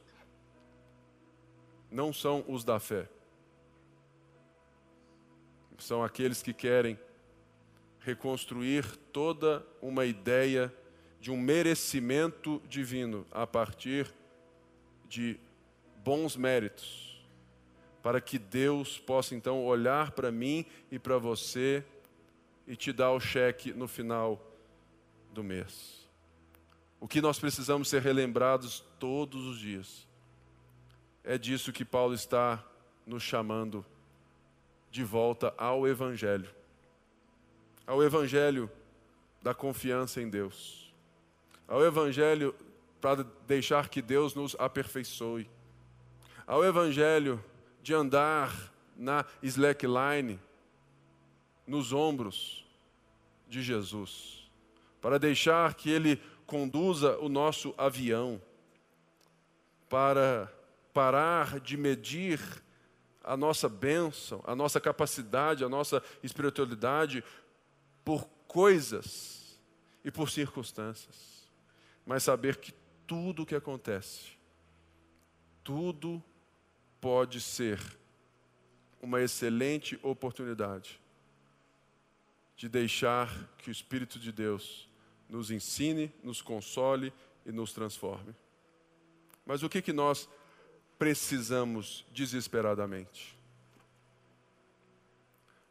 [1.90, 3.08] não são os da fé.
[5.78, 6.98] São aqueles que querem
[8.00, 10.74] reconstruir toda uma ideia
[11.20, 14.12] de um merecimento divino a partir
[15.08, 15.38] de
[16.02, 17.08] bons méritos
[18.08, 21.84] para que Deus possa então olhar para mim e para você
[22.66, 24.42] e te dar o cheque no final
[25.30, 26.08] do mês.
[26.98, 30.07] O que nós precisamos ser relembrados todos os dias.
[31.28, 32.64] É disso que Paulo está
[33.06, 33.84] nos chamando
[34.90, 36.48] de volta ao Evangelho.
[37.86, 38.70] Ao Evangelho
[39.42, 40.90] da confiança em Deus.
[41.68, 42.54] Ao Evangelho
[42.98, 45.50] para deixar que Deus nos aperfeiçoe.
[46.46, 47.44] Ao Evangelho
[47.82, 50.40] de andar na slackline,
[51.66, 52.64] nos ombros
[53.46, 54.50] de Jesus,
[54.98, 58.40] para deixar que Ele conduza o nosso avião,
[59.90, 60.50] para
[60.92, 62.40] parar de medir
[63.22, 67.22] a nossa bênção, a nossa capacidade, a nossa espiritualidade
[68.04, 69.60] por coisas
[70.02, 71.48] e por circunstâncias,
[72.06, 72.72] mas saber que
[73.06, 74.38] tudo o que acontece,
[75.62, 76.22] tudo
[77.00, 77.78] pode ser
[79.02, 81.00] uma excelente oportunidade
[82.56, 84.88] de deixar que o Espírito de Deus
[85.28, 87.12] nos ensine, nos console
[87.44, 88.34] e nos transforme.
[89.44, 90.28] Mas o que, que nós
[90.98, 93.38] precisamos desesperadamente?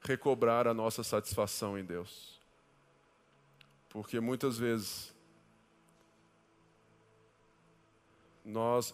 [0.01, 2.39] Recobrar a nossa satisfação em Deus.
[3.89, 5.13] Porque muitas vezes
[8.45, 8.93] nós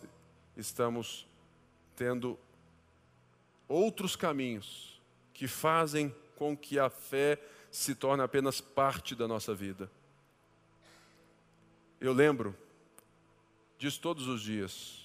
[0.58, 1.28] estamos
[1.96, 2.40] tendo
[3.68, 5.00] outros caminhos
[5.34, 9.90] que fazem com que a fé se torne apenas parte da nossa vida.
[12.00, 12.56] Eu lembro
[13.78, 15.03] disso todos os dias,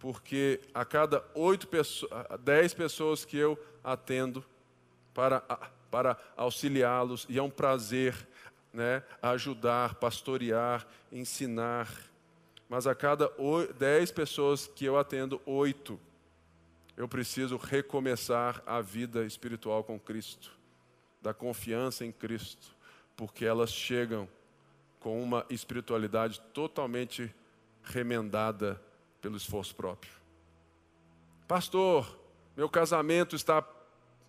[0.00, 4.42] porque a cada oito pessoas, dez pessoas que eu atendo
[5.12, 5.40] para,
[5.90, 8.26] para auxiliá-los, e é um prazer
[8.72, 11.86] né, ajudar, pastorear, ensinar.
[12.66, 13.30] Mas a cada
[13.78, 16.00] dez pessoas que eu atendo, oito,
[16.96, 20.50] eu preciso recomeçar a vida espiritual com Cristo,
[21.20, 22.74] da confiança em Cristo,
[23.14, 24.26] porque elas chegam
[24.98, 27.34] com uma espiritualidade totalmente
[27.82, 28.80] remendada
[29.20, 30.12] pelo esforço próprio.
[31.46, 32.18] Pastor,
[32.56, 33.64] meu casamento está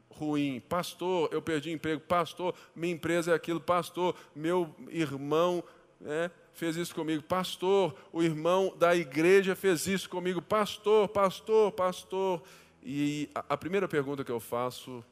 [0.09, 0.59] ruim.
[0.59, 2.01] Pastor, eu perdi emprego.
[2.01, 3.61] Pastor, minha empresa é aquilo.
[3.61, 5.63] Pastor, meu irmão
[5.99, 7.23] né, fez isso comigo.
[7.23, 10.41] Pastor, o irmão da igreja fez isso comigo.
[10.41, 12.41] Pastor, pastor, pastor.
[12.83, 15.03] E a, primeira pergunta que eu faço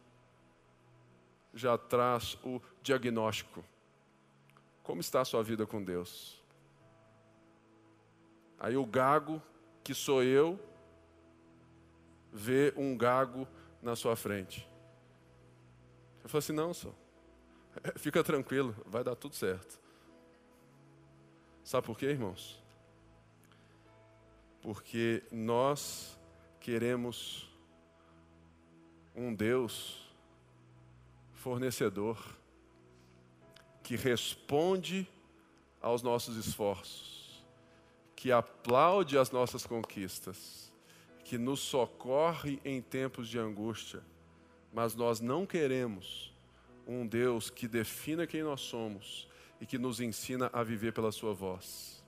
[1.53, 3.63] já traz o diagnóstico.
[4.83, 6.41] Como está a sua vida com Deus?
[8.59, 9.41] Aí o gago,
[9.89, 10.59] que sou eu,
[12.31, 13.47] vê um gago
[13.81, 14.69] na sua frente.
[16.21, 16.93] Eu falo assim: não, só.
[17.97, 19.81] Fica tranquilo, vai dar tudo certo.
[21.63, 22.61] Sabe por quê, irmãos?
[24.61, 26.15] Porque nós
[26.59, 27.51] queremos
[29.15, 30.07] um Deus
[31.33, 32.37] fornecedor
[33.81, 35.09] que responde
[35.81, 37.18] aos nossos esforços,
[38.19, 40.69] que aplaude as nossas conquistas,
[41.23, 44.01] que nos socorre em tempos de angústia.
[44.73, 46.33] Mas nós não queremos
[46.85, 49.25] um Deus que defina quem nós somos
[49.61, 52.03] e que nos ensina a viver pela Sua voz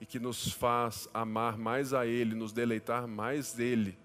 [0.00, 3.96] e que nos faz amar mais a Ele, nos deleitar mais dele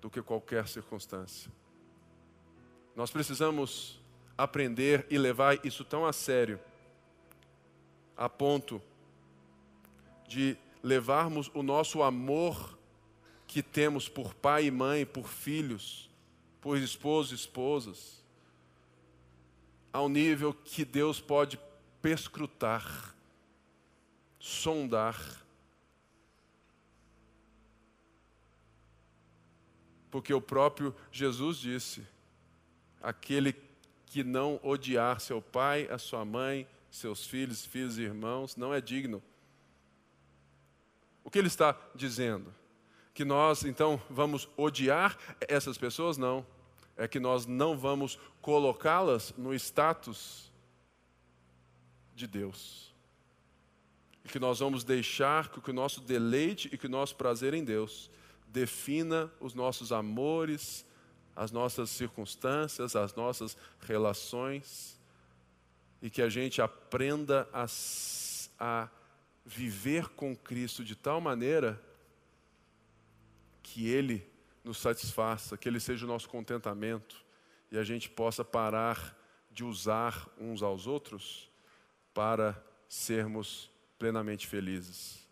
[0.00, 1.52] do que qualquer circunstância.
[2.96, 4.00] Nós precisamos
[4.38, 6.58] aprender e levar isso tão a sério,
[8.16, 8.80] a ponto
[10.26, 12.78] de levarmos o nosso amor
[13.46, 16.10] que temos por pai e mãe, por filhos,
[16.60, 18.22] por esposos e esposas,
[19.90, 21.58] ao nível que Deus pode
[22.02, 23.14] perscrutar,
[24.38, 25.42] sondar,
[30.10, 32.06] porque o próprio Jesus disse:
[33.00, 33.56] aquele
[34.06, 38.82] que não odiar seu pai, a sua mãe, seus filhos, filhos e irmãos, não é
[38.82, 39.22] digno.
[41.24, 42.54] O que ele está dizendo?
[43.14, 46.18] Que nós então vamos odiar essas pessoas?
[46.18, 46.46] Não.
[46.96, 50.52] É que nós não vamos colocá-las no status
[52.14, 52.94] de Deus.
[54.24, 57.64] E que nós vamos deixar que o nosso deleite e que o nosso prazer em
[57.64, 58.10] Deus
[58.46, 60.86] defina os nossos amores,
[61.34, 65.00] as nossas circunstâncias, as nossas relações,
[66.00, 67.66] e que a gente aprenda a,
[68.60, 68.88] a
[69.44, 71.80] viver com Cristo de tal maneira
[73.62, 74.26] que Ele
[74.62, 77.24] nos satisfaça, que Ele seja o nosso contentamento
[77.70, 79.18] e a gente possa parar
[79.50, 81.50] de usar uns aos outros
[82.12, 85.24] para sermos plenamente felizes.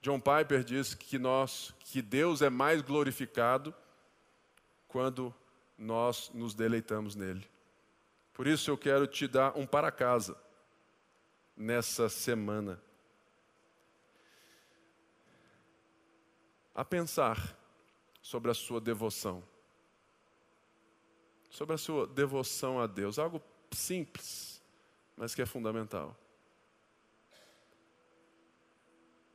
[0.00, 3.74] John Piper diz que nós, que Deus é mais glorificado
[4.88, 5.34] quando
[5.76, 7.46] nós nos deleitamos nele.
[8.32, 10.36] Por isso eu quero te dar um para casa
[11.56, 12.80] nessa semana.
[16.74, 17.56] A pensar
[18.22, 19.42] sobre a sua devoção.
[21.50, 23.18] Sobre a sua devoção a Deus.
[23.18, 23.42] Algo
[23.72, 24.62] simples,
[25.16, 26.16] mas que é fundamental.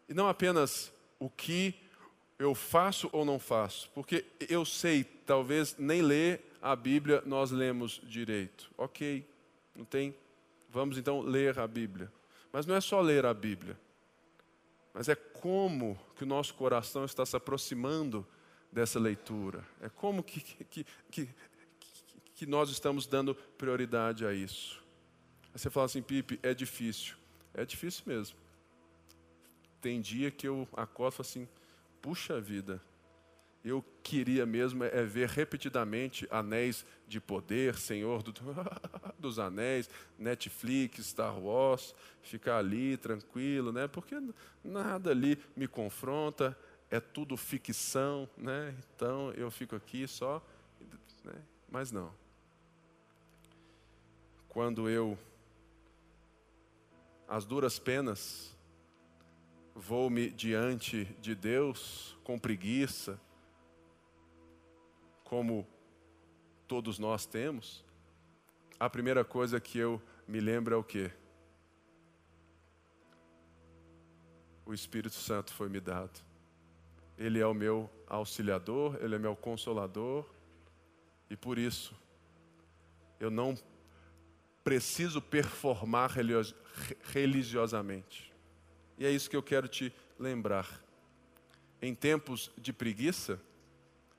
[0.08, 1.76] E não apenas o que
[2.38, 3.90] eu faço ou não faço?
[3.92, 8.70] Porque eu sei, talvez nem ler a Bíblia nós lemos direito.
[8.78, 9.28] Ok,
[9.76, 10.16] não tem?
[10.70, 12.12] Vamos então ler a Bíblia.
[12.52, 13.78] Mas não é só ler a Bíblia,
[14.94, 18.26] mas é como que o nosso coração está se aproximando
[18.72, 19.66] dessa leitura.
[19.82, 21.30] É como que, que, que,
[22.34, 24.84] que nós estamos dando prioridade a isso.
[25.53, 27.16] Aí você fala assim, Pipe, é difícil.
[27.53, 28.38] É difícil mesmo.
[29.82, 31.47] Tem dia que eu acordo e falo assim,
[32.01, 32.82] puxa vida,
[33.66, 38.32] eu queria mesmo é ver repetidamente anéis de poder, Senhor do,
[39.18, 39.89] dos Anéis,
[40.20, 43.88] Netflix, Star Wars, ficar ali tranquilo, né?
[43.88, 44.16] Porque
[44.63, 46.55] nada ali me confronta,
[46.91, 48.76] é tudo ficção, né?
[48.95, 50.45] Então eu fico aqui só,
[51.24, 51.34] né?
[51.68, 52.13] mas não.
[54.47, 55.18] Quando eu
[57.28, 58.55] as duras penas
[59.74, 63.20] vou-me diante de Deus com preguiça,
[65.26, 65.67] como
[66.67, 67.84] todos nós temos,
[68.80, 71.11] a primeira coisa que eu me lembro é o quê?
[74.65, 76.23] O Espírito Santo foi me dado.
[77.17, 80.26] Ele é o meu auxiliador, ele é meu consolador,
[81.30, 81.93] e por isso
[83.19, 83.57] eu não
[84.63, 86.11] preciso performar
[87.03, 88.32] religiosamente.
[88.97, 90.82] E é isso que eu quero te lembrar.
[91.82, 93.39] Em tempos de preguiça,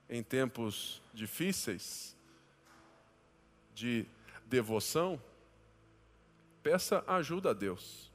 [0.09, 2.17] em tempos difíceis,
[3.75, 4.07] de
[4.47, 5.21] devoção,
[6.63, 8.11] peça ajuda a Deus.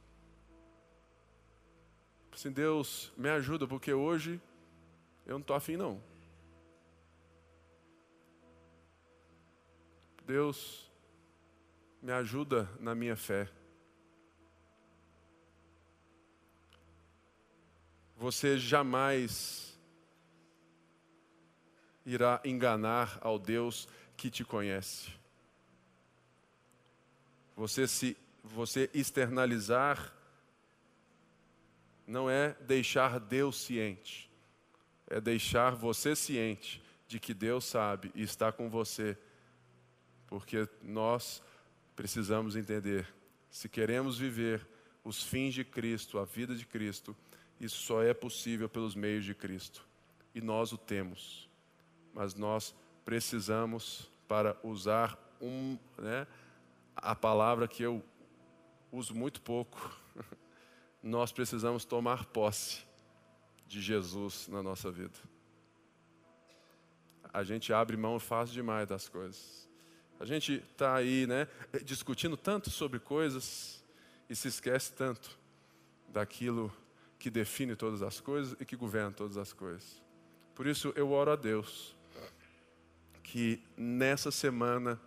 [2.32, 4.42] Assim, Deus, me ajuda, porque hoje
[5.26, 6.02] eu não estou afim, não.
[10.26, 10.90] Deus,
[12.02, 13.50] me ajuda na minha fé.
[18.16, 19.71] Você jamais
[22.06, 23.88] irá enganar ao Deus
[24.18, 25.12] que te conhece.
[27.56, 30.14] Você se você externalizar
[32.08, 34.30] não é deixar Deus ciente,
[35.08, 39.18] é deixar você ciente de que Deus sabe e está com você,
[40.28, 41.42] porque nós
[41.96, 43.08] precisamos entender,
[43.50, 44.68] se queremos viver
[45.04, 47.16] os fins de Cristo, a vida de Cristo,
[47.60, 49.86] isso só é possível pelos meios de Cristo,
[50.34, 51.51] e nós o temos
[52.14, 56.28] mas nós precisamos, para usar um, né,
[56.96, 58.04] a palavra que eu
[58.92, 59.92] uso muito pouco,
[61.02, 62.84] nós precisamos tomar posse
[63.66, 65.18] de Jesus na nossa vida.
[67.34, 69.70] A gente abre mão fácil demais das coisas.
[70.20, 71.48] A gente está aí, né,
[71.84, 73.84] discutindo tanto sobre coisas
[74.30, 75.40] e se esquece tanto
[76.10, 76.72] daquilo
[77.18, 80.02] que define todas as coisas e que governa todas as coisas.
[80.54, 81.96] Por isso eu oro a Deus
[83.24, 85.00] que nessa semana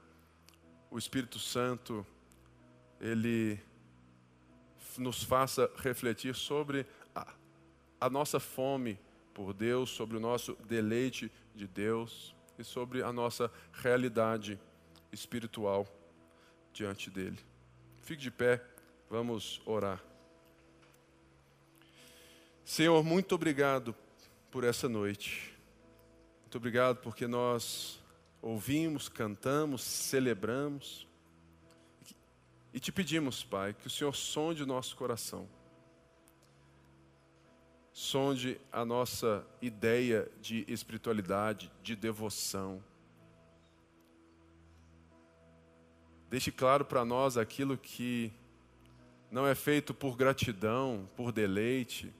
[0.90, 2.06] o Espírito Santo
[3.00, 3.58] ele
[4.96, 7.34] nos faça refletir sobre a,
[8.00, 8.98] a nossa fome
[9.32, 14.58] por Deus, sobre o nosso deleite de Deus e sobre a nossa realidade
[15.12, 15.86] espiritual
[16.72, 17.38] diante dele.
[18.02, 18.62] Fique de pé,
[19.10, 20.02] vamos orar.
[22.64, 23.94] Senhor, muito obrigado
[24.50, 25.54] por essa noite.
[26.42, 28.00] Muito obrigado porque nós
[28.44, 31.08] ouvimos, cantamos, celebramos.
[32.74, 35.48] E te pedimos, Pai, que o Senhor sonde o nosso coração.
[37.90, 42.84] Sonde a nossa ideia de espiritualidade, de devoção.
[46.28, 48.30] Deixe claro para nós aquilo que
[49.30, 52.12] não é feito por gratidão, por deleite,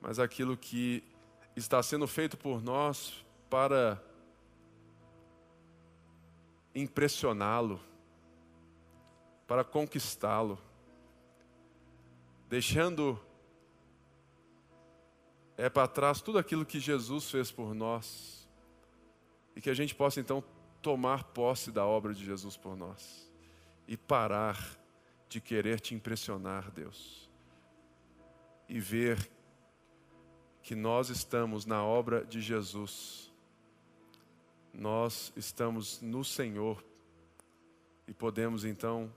[0.00, 1.04] mas aquilo que
[1.54, 4.02] está sendo feito por nós para
[6.74, 7.80] impressioná-lo,
[9.46, 10.58] para conquistá-lo,
[12.48, 13.20] deixando
[15.56, 18.48] é para trás tudo aquilo que Jesus fez por nós
[19.54, 20.42] e que a gente possa então
[20.80, 23.30] tomar posse da obra de Jesus por nós
[23.86, 24.58] e parar
[25.28, 27.30] de querer te impressionar, Deus,
[28.68, 29.30] e ver
[30.62, 33.31] que nós estamos na obra de Jesus
[34.72, 36.82] nós estamos no Senhor
[38.06, 39.12] e podemos então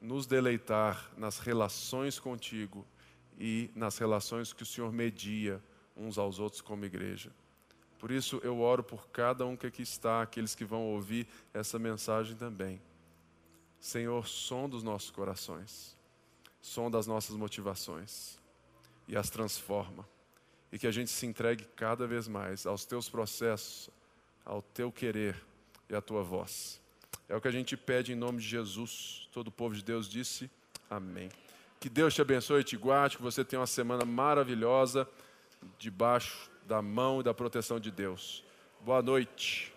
[0.00, 2.86] nos deleitar nas relações contigo
[3.38, 5.62] e nas relações que o Senhor media
[5.96, 7.30] uns aos outros como igreja.
[7.98, 11.78] Por isso eu oro por cada um que aqui está, aqueles que vão ouvir essa
[11.78, 12.80] mensagem também.
[13.80, 15.96] Senhor, som dos nossos corações,
[16.60, 18.38] som das nossas motivações
[19.06, 20.08] e as transforma.
[20.72, 23.88] E que a gente se entregue cada vez mais aos teus processos,
[24.44, 25.36] ao teu querer
[25.88, 26.80] e à tua voz.
[27.28, 29.28] É o que a gente pede em nome de Jesus.
[29.32, 30.50] Todo o povo de Deus disse
[30.90, 31.28] amém.
[31.80, 35.08] Que Deus te abençoe e te guarde, que você tenha uma semana maravilhosa
[35.78, 38.44] debaixo da mão e da proteção de Deus.
[38.80, 39.72] Boa noite.